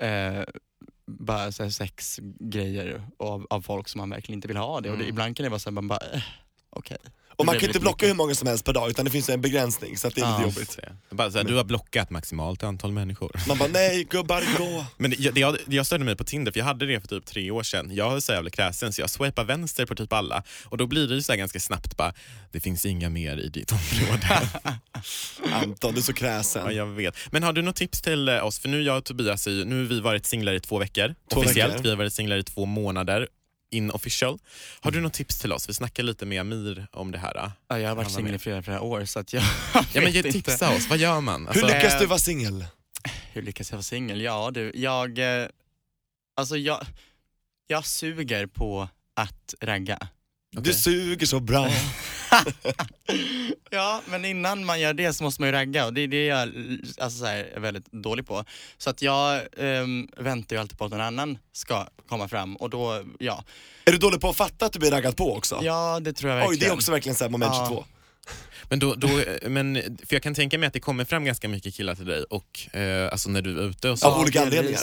[0.00, 0.42] eh,
[1.06, 4.96] bara så här sexgrejer av, av folk som man verkligen inte vill ha det och
[4.96, 5.08] det, Mm.
[5.14, 6.22] ibland kan det vara så här, man bara, eh,
[6.70, 6.98] okej.
[7.40, 9.40] Och man kan inte blocka hur många som helst per dag utan det finns en
[9.40, 10.36] begränsning så att det är Ja.
[10.36, 10.78] lite jobbigt.
[11.10, 13.32] Bara så här, du har blockat maximalt antal människor.
[13.48, 14.84] Man bara nej gubbar gå.
[14.96, 17.26] Men det, det, jag, jag störde mig på Tinder, för jag hade det för typ
[17.26, 17.90] tre år sedan.
[17.94, 20.42] Jag är så jävla kräsen så jag swipar vänster på typ alla.
[20.64, 22.12] Och då blir det ju så här ganska snabbt bara,
[22.52, 24.48] det finns inga mer i ditt område.
[25.52, 26.74] Anton, du är så ja, kräsen.
[26.76, 27.16] jag vet.
[27.30, 28.58] Men har du något tips till eh, oss?
[28.58, 31.14] För nu jag och Tobias, är nu har vi varit singlar i två veckor.
[31.32, 31.82] Två Officiellt, veckor.
[31.82, 33.28] vi har varit singlar i två månader.
[33.70, 34.38] Inofficial.
[34.80, 35.68] Har du något tips till oss?
[35.68, 37.36] Vi snackade lite med Amir om det här.
[37.36, 37.52] eh.
[37.68, 39.42] Ja, jag har varit singel i flera, flera år så att jag
[39.74, 40.32] Ja, men inte.
[40.32, 41.40] tipsa oss, vad gör man?
[41.40, 42.64] Hur Alltså, lyckas Eh, du vara singel?
[43.32, 44.20] Hur lyckas jag vara singel?
[44.20, 45.46] Ja du, jag, eh,
[46.36, 46.86] alltså jag,
[47.66, 50.08] jag suger på att ragga.
[50.52, 50.74] Du okej.
[50.74, 51.68] suger så bra.
[53.70, 56.26] Ja, men innan man gör det så måste man ju ragga och det är det
[56.26, 56.48] jag
[56.98, 58.44] alltså, så här, är väldigt dålig på.
[58.78, 62.70] Så att jag ehm, väntar ju alltid på att någon annan ska komma fram och
[62.70, 63.44] då, ja.
[63.84, 65.60] Är du dålig på att fatta att du blir raggad på också?
[65.62, 66.52] Ja, det tror jag verkligen.
[66.52, 67.66] Oj, det är också verkligen så här moment Ja.
[67.68, 67.84] 22.
[68.68, 69.08] Men då, då,
[69.48, 69.74] men,
[70.06, 72.76] för jag kan tänka mig att det kommer fram ganska mycket killar till dig och
[72.76, 74.06] eh, alltså när du är ute och så.
[74.06, 74.80] Av olika anledningar.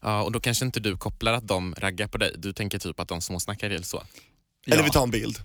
[0.00, 2.34] Ja, och då kanske inte du kopplar att de raggar på dig.
[2.38, 4.02] Du tänker typ att de småsnackar eller så.
[4.66, 4.84] Eller Ja.
[4.84, 5.38] vi tar en bild.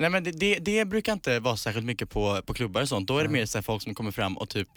[0.00, 3.08] Nej men det, det, det brukar inte vara särskilt mycket på, på klubbar och sånt.
[3.08, 4.68] Då är det mer så folk som kommer fram och typ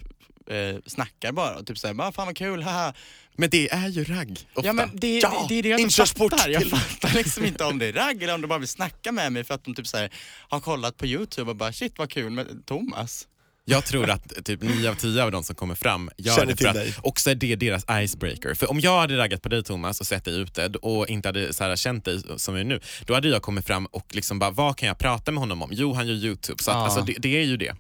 [0.49, 1.55] eh, snackar bara.
[1.55, 2.93] Och typ såhär, bara, fan vad kul, haha.
[3.35, 4.67] Men det är ju ragg ofta.
[4.67, 6.49] Ja men det, Ja, det, det är det jag inte fattar.
[6.49, 9.31] Jag fattar liksom inte om det är ragg eller om de bara vill snacka med
[9.31, 10.13] mig för att de typ så här,
[10.49, 13.27] har kollat på youtube och bara shit vad kul med Thomas.
[13.65, 16.57] Jag tror att typ 9 av 10 av de som kommer fram gör Känner det
[16.57, 16.89] för dig.
[16.89, 18.53] att också är det deras icebreaker.
[18.53, 21.53] För om jag hade raggat på dig Thomas och sett dig ute och inte hade
[21.53, 24.39] så här, känt dig som jag är nu, då hade jag kommit fram och liksom
[24.39, 25.69] bara, vad kan jag prata med honom om?
[25.73, 26.63] Jo, han gör YouTube.
[26.63, 26.83] Så att, Ja.
[26.83, 27.75] alltså, det, det är ju det.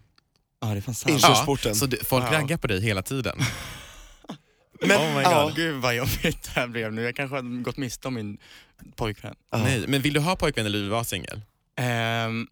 [0.61, 1.11] Ja det är fan sant.
[1.15, 1.75] Inkör- Körsporten.
[1.75, 2.31] så det, folk Wow.
[2.33, 3.37] raggar på dig hela tiden.
[4.85, 5.55] Men, Oh my ja, God.
[5.55, 7.01] Gud vad jobbigt det här blev nu.
[7.01, 8.37] Jag kanske har gått miste om min
[8.95, 9.35] pojkvän.
[9.51, 9.57] Ja.
[9.57, 11.41] Nej, men vill du ha pojkvän eller vill du vara singel?
[11.77, 12.47] Ehm,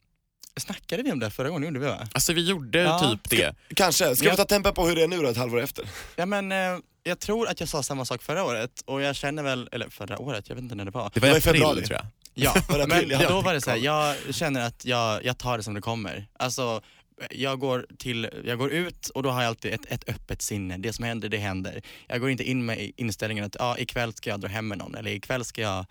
[0.59, 1.63] snackade vi om det förra gången?
[1.67, 2.07] Gjorde vi va?
[2.13, 2.99] Alltså vi gjorde Ja.
[3.11, 3.55] typ det.
[3.75, 4.15] kanske.
[4.15, 5.85] Ska Jag- vi ta tempen på hur det är nu då, ett halvår efter?
[6.15, 6.57] Ja men eh,
[7.03, 10.19] jag tror att jag sa samma sak förra året och jag känner väl, eller förra
[10.19, 11.11] året, jag vet inte när det var.
[11.13, 11.83] Det var i februari.
[11.85, 12.05] tror jag.
[12.33, 12.55] Ja,
[12.87, 15.81] men då var det så här, jag känner att jag, jag tar det som det
[15.81, 16.27] kommer.
[16.39, 16.81] Alltså,
[17.31, 20.77] jag går, till, jag går ut och då har jag alltid ett, ett öppet sinne.
[20.77, 21.81] Det som händer, det händer.
[22.07, 24.95] Jag går inte in med inställningen att ja, ikväll ska jag dra hem med någon
[24.95, 25.85] eller ikväll ska jag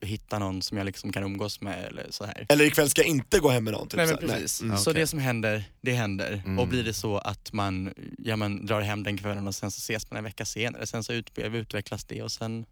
[0.00, 2.46] hitta någon som jag liksom kan umgås med eller så här.
[2.48, 3.88] Eller ikväll ska jag inte gå hem med någon.
[3.88, 4.60] Typ, Nej men precis.
[4.62, 4.78] Mm.
[4.78, 6.42] Så det som händer, det händer.
[6.44, 6.58] Mm.
[6.58, 9.78] Och blir det så att man, ja, man drar hem den kvällen och sen så
[9.78, 12.66] ses man en vecka senare, sen så ut, utvecklas det och sen,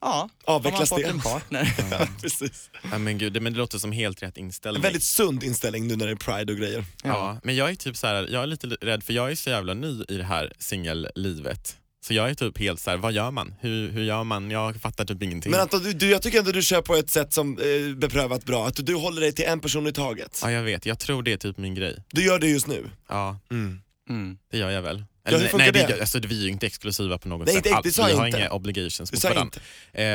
[0.00, 1.20] ja, Avvecklas har man det.
[1.22, 1.74] fått en partner.
[1.98, 2.70] Ja, precis.
[2.92, 4.82] Ja, men gud, det, men det låter som helt rätt En inställning.
[4.82, 6.84] väldigt sund inställning nu när det är pride och grejer.
[7.04, 9.50] Ja, men jag är typ så här, jag är lite rädd för jag är så
[9.50, 11.76] jävla ny i det här singellivet.
[12.06, 13.54] Så jag är typ helt så här, vad gör man?
[13.60, 14.50] Hur, hur gör man?
[14.50, 15.50] Jag fattar typ ingenting.
[15.52, 18.44] Men Anton, du, du, jag tycker ändå du kör på ett sätt som eh, beprövat
[18.44, 20.40] bra, att du, du håller dig till en person i taget.
[20.42, 22.04] Ja jag vet, jag tror det är typ min grej.
[22.12, 22.90] Du gör det just nu.
[23.08, 23.38] Ja.
[23.50, 24.38] Mm.
[24.50, 25.04] Det gör jag väl.
[25.24, 25.94] hur nej, funkar nej, det?
[25.94, 27.64] vi, alltså, vi är ju inte exklusiva på något Nej, sätt.
[27.64, 28.38] det- det sa vi jag har inte.
[28.38, 29.60] inga obligations Det mot varandra.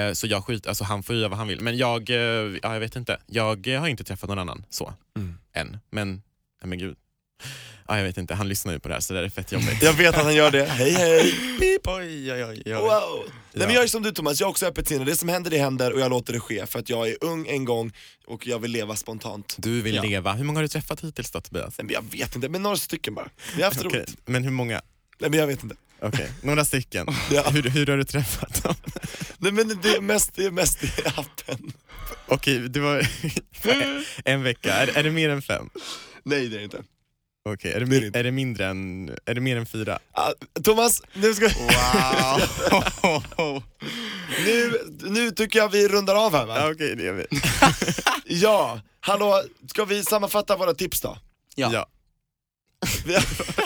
[0.08, 1.62] Eh, så jag skit, alltså, han får göra vad han vill.
[1.62, 3.18] Men jag, eh, ja, jag vet inte.
[3.28, 5.38] Jag eh, har inte träffat någon annan så, Mm.
[5.54, 5.78] än.
[5.92, 6.22] Men, nej,
[6.64, 6.96] men gud.
[7.88, 9.84] Ja, jag vet inte, han lyssnar ju på det här så det är fett jobbigt.
[9.84, 11.32] Jag vet att han gör det, hej hej!
[11.60, 11.88] Pip.
[11.88, 12.62] Oj, oj, oj.
[12.66, 12.74] oj.
[12.74, 12.82] Wow.
[13.24, 13.74] Nej men Ja.
[13.74, 15.06] jag är som du Thomas, jag är också öppet sinne.
[15.06, 17.48] Det som händer det händer och jag låter det ske för att jag är ung
[17.48, 17.92] en gång
[18.28, 19.56] och jag vill leva spontant.
[19.60, 20.02] Du vill Ja.
[20.04, 20.34] leva.
[20.34, 21.78] Hur många har du träffat hittills då Tobias?
[21.78, 23.30] Nej men jag vet inte, men några stycken bara.
[23.56, 24.18] Vi har haft Okej, roligt.
[24.26, 24.82] Men hur många?
[25.20, 25.76] Nej men jag vet inte.
[26.02, 27.08] Okej, några stycken.
[27.32, 27.50] Ja.
[27.50, 28.76] Hur, hur har du träffat dem?
[29.38, 31.72] Nej men det är mest, det är mest i appen.
[32.28, 33.08] Okej, det var
[34.26, 34.74] en vecka.
[34.74, 35.70] Är, är det mer än fem?
[36.24, 36.84] Nej det är det inte.
[37.54, 40.00] Okej, är, det Det är det är det mindre än, är det mer än fyra?
[40.12, 40.32] Ah,
[40.64, 42.42] Thomas, nu ska Wow.
[44.46, 44.74] nu,
[45.04, 46.56] nu tycker jag vi rundar av här va?
[46.58, 47.26] Ja, Okej, det gör vi.
[48.36, 51.18] Ja, hallå, ska vi sammanfatta våra tips då?
[51.56, 51.70] Ja.
[51.74, 51.88] Ja.
[53.06, 53.18] Vi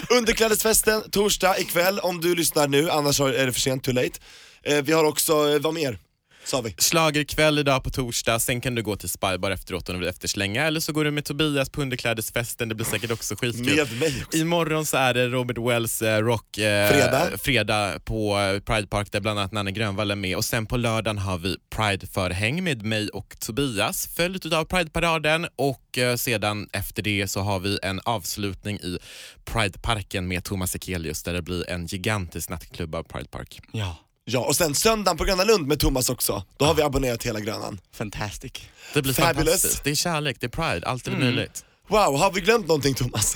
[0.17, 4.19] Underklädesfesten torsdag ikväll om du lyssnar nu, annars är det för sent, too late.
[4.63, 5.99] Eh, vi har också, eh, vad mer?
[6.45, 6.75] Sa vi.
[6.77, 10.65] Schlagerkväll idag på torsdag, sen kan du gå till Spybar efteråt om du vill efterslänga,
[10.65, 13.75] eller så går du med Tobias på underklädesfesten, det blir säkert också skitkul.
[13.75, 14.37] Med mig också.
[14.37, 17.37] Imorgon så är det Robert Wells eh, rock eh, Fredag.
[17.37, 20.77] fredag på eh, Pride Park där bland annat Nanne Grönvall är med och sen på
[20.77, 27.03] lördagen har vi Pride-förhäng med mig och Tobias följt av Pride-paraden och eh, sedan efter
[27.03, 28.97] det så har vi en avslutning i
[29.45, 33.59] Pride-parken med Thomas Ekelius där det blir en gigantisk nattklubb av Pride Park.
[33.71, 36.43] Ja, Ja, och sen söndagen på Gröna Lund med Thomas också.
[36.57, 37.79] Då har vi abonnerat hela Grönan.
[37.95, 38.51] fantastic.
[38.93, 39.35] Det blir Fabulous.
[39.45, 39.83] fantastiskt.
[39.83, 41.65] Det är kärlek, det är Pride, allt är möjligt.
[41.87, 43.33] Wow, har vi glömt någonting Thomas?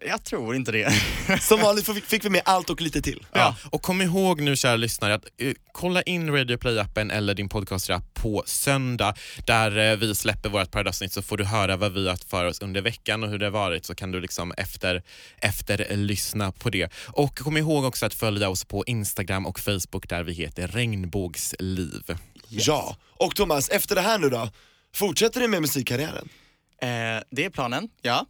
[0.00, 0.92] Jag tror inte det.
[1.40, 3.26] Som vanligt fick- vi med allt och lite till.
[3.32, 3.56] Ja.
[3.70, 8.14] Och kom ihåg nu kära lyssnare att eh, kolla in Radio Play-appen eller din podcast-app
[8.14, 9.14] på söndag
[9.46, 12.44] där eh, vi släpper vårt Pride-avsnitt så får du höra vad vi har haft för
[12.44, 15.02] oss under veckan och hur det har varit så kan du liksom efter,
[15.38, 16.92] efter eh, lyssna på det.
[17.06, 22.02] Och kom ihåg också att följa oss på Instagram och Facebook där vi heter Regnbågsliv.
[22.48, 24.50] Ja, och Thomas, efter det här nu då?
[24.94, 26.28] Fortsätter du med musikkarriären?
[26.82, 26.88] Eh,
[27.30, 28.26] det är planen, ja.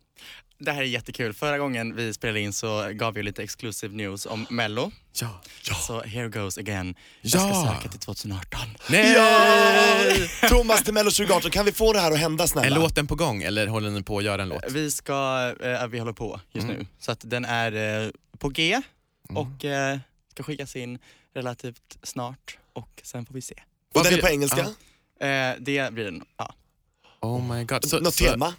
[0.65, 1.33] Det här är jättekul.
[1.33, 4.93] Förra gången vi spelade in så gav vi lite exclusive news om Mello.
[5.21, 5.41] Ja.
[5.87, 6.95] Så here goes again.
[7.21, 7.75] Jag ska Ja.
[7.77, 8.61] söka till 2018.
[8.91, 9.13] Nej!
[9.13, 10.49] Ja!
[10.49, 12.67] Thomas till Mello 2018, kan vi få det här att hända snälla?
[12.67, 14.65] Är låten på gång eller håller ni på att göra en låt?
[14.71, 16.77] Vi ska, eh, vi håller på just Mm.
[16.77, 16.87] nu.
[16.99, 18.81] Så att den är eh, på G
[19.29, 19.99] och eh,
[20.31, 20.99] ska skickas in
[21.35, 23.55] relativt snart och sen får vi se.
[23.95, 24.61] Vad är vill- på engelska?
[25.21, 26.55] Eh, det blir den, ja.
[27.21, 27.89] Oh my god.
[27.89, 28.55] Så, Något så, tema?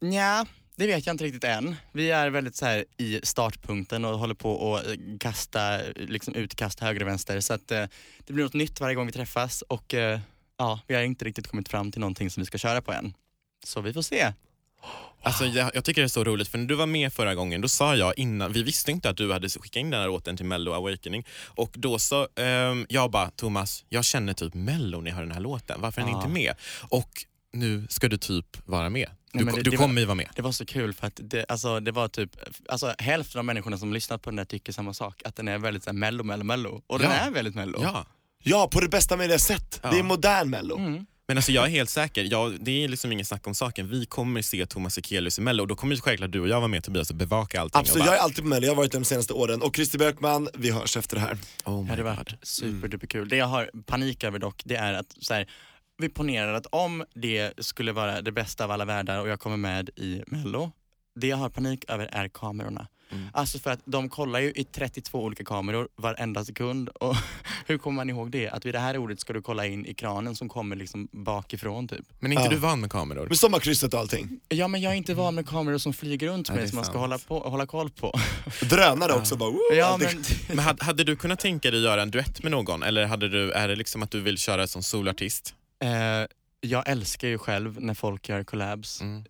[0.00, 0.46] Nja,
[0.76, 1.76] det vet jag inte riktigt än.
[1.92, 6.80] Vi är väldigt så här i startpunkten och håller på att eh, kasta, liksom utkast
[6.80, 7.40] höger och vänster.
[7.40, 7.84] Så att eh,
[8.26, 10.20] det blir något nytt varje gång vi träffas och eh,
[10.58, 13.14] ja, vi har inte riktigt kommit fram till någonting som vi ska köra på än.
[13.64, 14.32] Så vi får se.
[15.24, 17.60] Alltså, jag, jag tycker det är så roligt för när du var med förra gången
[17.60, 20.36] då sa jag innan, vi visste inte att du hade skickat in den här låten
[20.36, 25.10] till Mello Awakening och då så, ehm, jag bara Thomas, jag känner typ Mello när
[25.10, 26.18] jag hör den här låten, varför är den Ja.
[26.20, 26.54] inte med?
[26.88, 29.08] Och nu ska du typ vara med.
[29.32, 30.28] Du, Nej, det- du det kommer var- ju vara med.
[30.36, 32.30] Det var så kul för att det, alltså, det var typ,
[32.68, 35.22] alltså, hälften av människorna som lyssnat på den där tycker samma sak.
[35.24, 36.82] Att den är väldigt så här, mello, mello, mello.
[36.86, 37.16] Och den Ja.
[37.16, 37.78] är väldigt mello.
[37.82, 38.06] Ja.
[38.44, 39.80] Ja, på det bästa möjliga sätt.
[39.82, 39.90] Ja.
[39.90, 40.76] Det är modern Mello.
[40.78, 41.06] Mm.
[41.28, 43.88] Men alltså jag är helt säker, jag, det är liksom ingen snack om saken.
[43.88, 46.56] Vi kommer se Thomas Ekelius i Mello och då kommer ju självklart du och jag
[46.60, 47.78] vara med Tobias och bevaka allting.
[47.80, 49.62] Absolut, och jag bara, är alltid på Mello, jag har varit där de senaste åren.
[49.62, 51.38] Och Christer Björkman, vi hörs efter det här.
[51.64, 52.16] oh Det my hade God.
[52.16, 53.28] varit superduperkul.
[53.28, 55.48] Det jag har panik över dock, det är att så här,
[55.98, 59.56] vi ponerar att om det skulle vara det bästa av alla världar och jag kommer
[59.56, 60.72] med i mello,
[61.14, 62.86] det jag har panik över är kamerorna.
[63.10, 63.28] Mm.
[63.32, 67.16] Alltså för att de kollar ju i 32 olika kameror varenda sekund och
[67.66, 68.48] hur kommer man ihåg det?
[68.48, 71.88] Att vid det här ordet ska du kolla in i kranen som kommer liksom bakifrån
[71.88, 72.04] typ.
[72.20, 72.50] Men är inte Ja.
[72.50, 73.26] du van med kameror?
[73.28, 74.40] Med sommarkrysset och allting.
[74.48, 76.98] Ja men jag är inte van med kameror som flyger runt mig som man ska
[76.98, 78.18] hålla, på, hålla koll på.
[78.70, 82.10] Drönare också bara, woo, Ja men Men hade, hade du kunnat tänka dig göra en
[82.10, 85.54] duett med någon eller hade du, är det liksom att du vill köra som solartist?
[85.82, 86.26] Eh,
[86.64, 89.24] jag älskar ju själv när folk gör collabs Mm.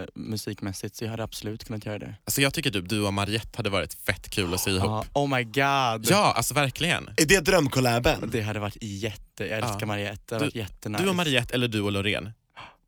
[0.00, 2.14] eh, musikmässigt så jag hade absolut kunnat göra det.
[2.24, 5.06] Alltså jag tycker typ du och Mariette hade varit fett kul att se ihop.
[5.12, 6.06] Oh my god.
[6.10, 7.10] Ja, alltså verkligen.
[7.16, 8.28] Är det drömcollaben?
[8.32, 9.86] Det hade varit jätte, jag älskar Ja.
[9.86, 11.02] Mariette, det hade Du- varit jättenice.
[11.04, 12.30] Du och Mariette eller du och Loreen.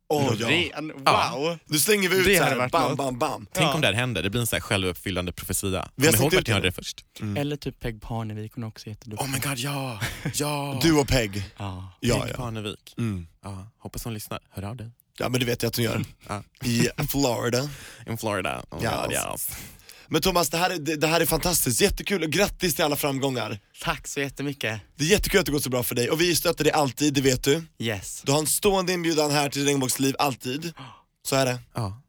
[0.09, 0.33] Åh ja.
[0.47, 1.03] Loreen, wow!
[1.05, 1.57] Ja.
[1.65, 2.97] Nu slänger vi ut Det så här, bam, något.
[2.97, 3.47] bam, bam.
[3.53, 3.73] Tänk Ja.
[3.73, 5.89] om det här händer, det blir en så här självuppfyllande profetia.
[5.95, 6.71] Vi har sett ut det.
[6.71, 7.05] först.
[7.37, 9.25] Eller typ Peg Parnevik, hon är också jätteduktig.
[9.27, 9.99] Oh my god, ja!
[10.33, 10.79] ja.
[10.81, 11.43] Du och Peg.
[11.57, 11.93] Ja.
[11.99, 12.35] Ja, Peg ja.
[12.35, 12.93] Parnevik.
[12.97, 13.27] Mm.
[13.43, 14.39] Ja, hoppas hon lyssnar.
[14.49, 14.89] Hör av dig.
[15.19, 16.03] Ja men det vet jag att hon gör.
[16.27, 16.43] Ja.
[16.63, 17.69] I Florida.
[18.07, 18.63] In Florida.
[18.69, 18.93] Oh Yes.
[19.03, 19.49] god, yes.
[20.11, 21.81] Men Thomas, det här, är, det, det här är fantastiskt.
[21.81, 23.59] Jättekul och grattis till alla framgångar.
[23.83, 24.81] Tack så jättemycket.
[24.95, 27.13] Det är jättekul att det går så bra för dig och vi stöttar dig alltid,
[27.13, 27.63] det vet du.
[27.79, 28.21] Yes.
[28.25, 30.73] Du har en stående inbjudan här till Regnbågsliv, alltid.
[31.25, 31.59] Så är det.
[31.73, 32.01] Ja.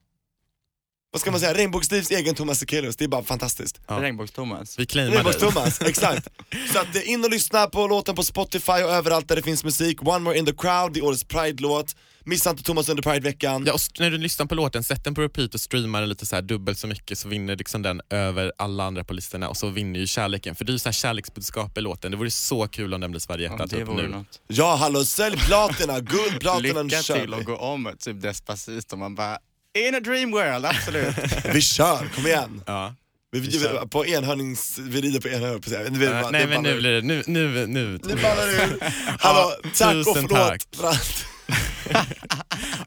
[1.12, 3.80] Vad ska man säga, Regnbågslivs egen Thomas Sekelius, det är bara fantastiskt.
[3.88, 3.94] Ja.
[4.00, 4.74] Regnbågs-Thomas.
[4.78, 5.16] Vi claimar.
[5.16, 6.28] Regnbågs-Thomas, exakt.
[6.72, 9.64] Så att eh, in och lyssna på låten på Spotify och överallt där det finns
[9.64, 10.02] musik.
[10.02, 11.96] One more in the crowd, det är årets Pride-låt.
[12.24, 13.64] Missa inte Thomas under Pride-veckan.
[13.66, 16.26] Ja, och när du lyssnar på låten, sätt den på repeat och streama den lite
[16.26, 19.56] så här dubbelt så mycket så vinner liksom den över alla andra på listorna och
[19.56, 20.54] så vinner ju kärleken.
[20.54, 22.10] För det är ju så här kärleksbudskap i låten.
[22.10, 24.08] Det vore så kul om den blev Sverige Ja, typ nu.
[24.08, 24.40] något.
[24.46, 28.96] Ja hallå, sälj platina, guldplatina Lycka till att gå om typ Despacito.
[28.96, 29.38] Man bara,
[29.78, 31.14] in a dream world, absolut.
[31.54, 32.62] Vi kör, kom igen.
[32.66, 32.94] Ja.
[33.32, 33.86] Vi, Vi kör.
[33.86, 35.90] på enhörnings, vi rider på enhörning på sig.
[35.90, 37.98] Det, Ja, det nej men ballar nu blir det, nu, nu, nu.
[38.04, 38.78] Nu ballar det ur.
[39.18, 40.62] Hallå, Ja, tack och förlåt tack.
[40.76, 41.26] för allt.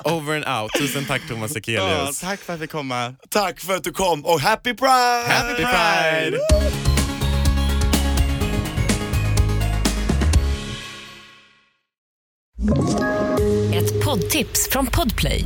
[0.06, 0.72] Over and out.
[0.80, 2.20] Tusen tack Thomas ja, Ekelius.
[2.20, 3.16] tack för att vi komma.
[3.30, 5.24] Tack för att du kom och happy pride!
[5.28, 6.40] Happy Pride!
[13.74, 15.46] Ett poddtips från Podplay.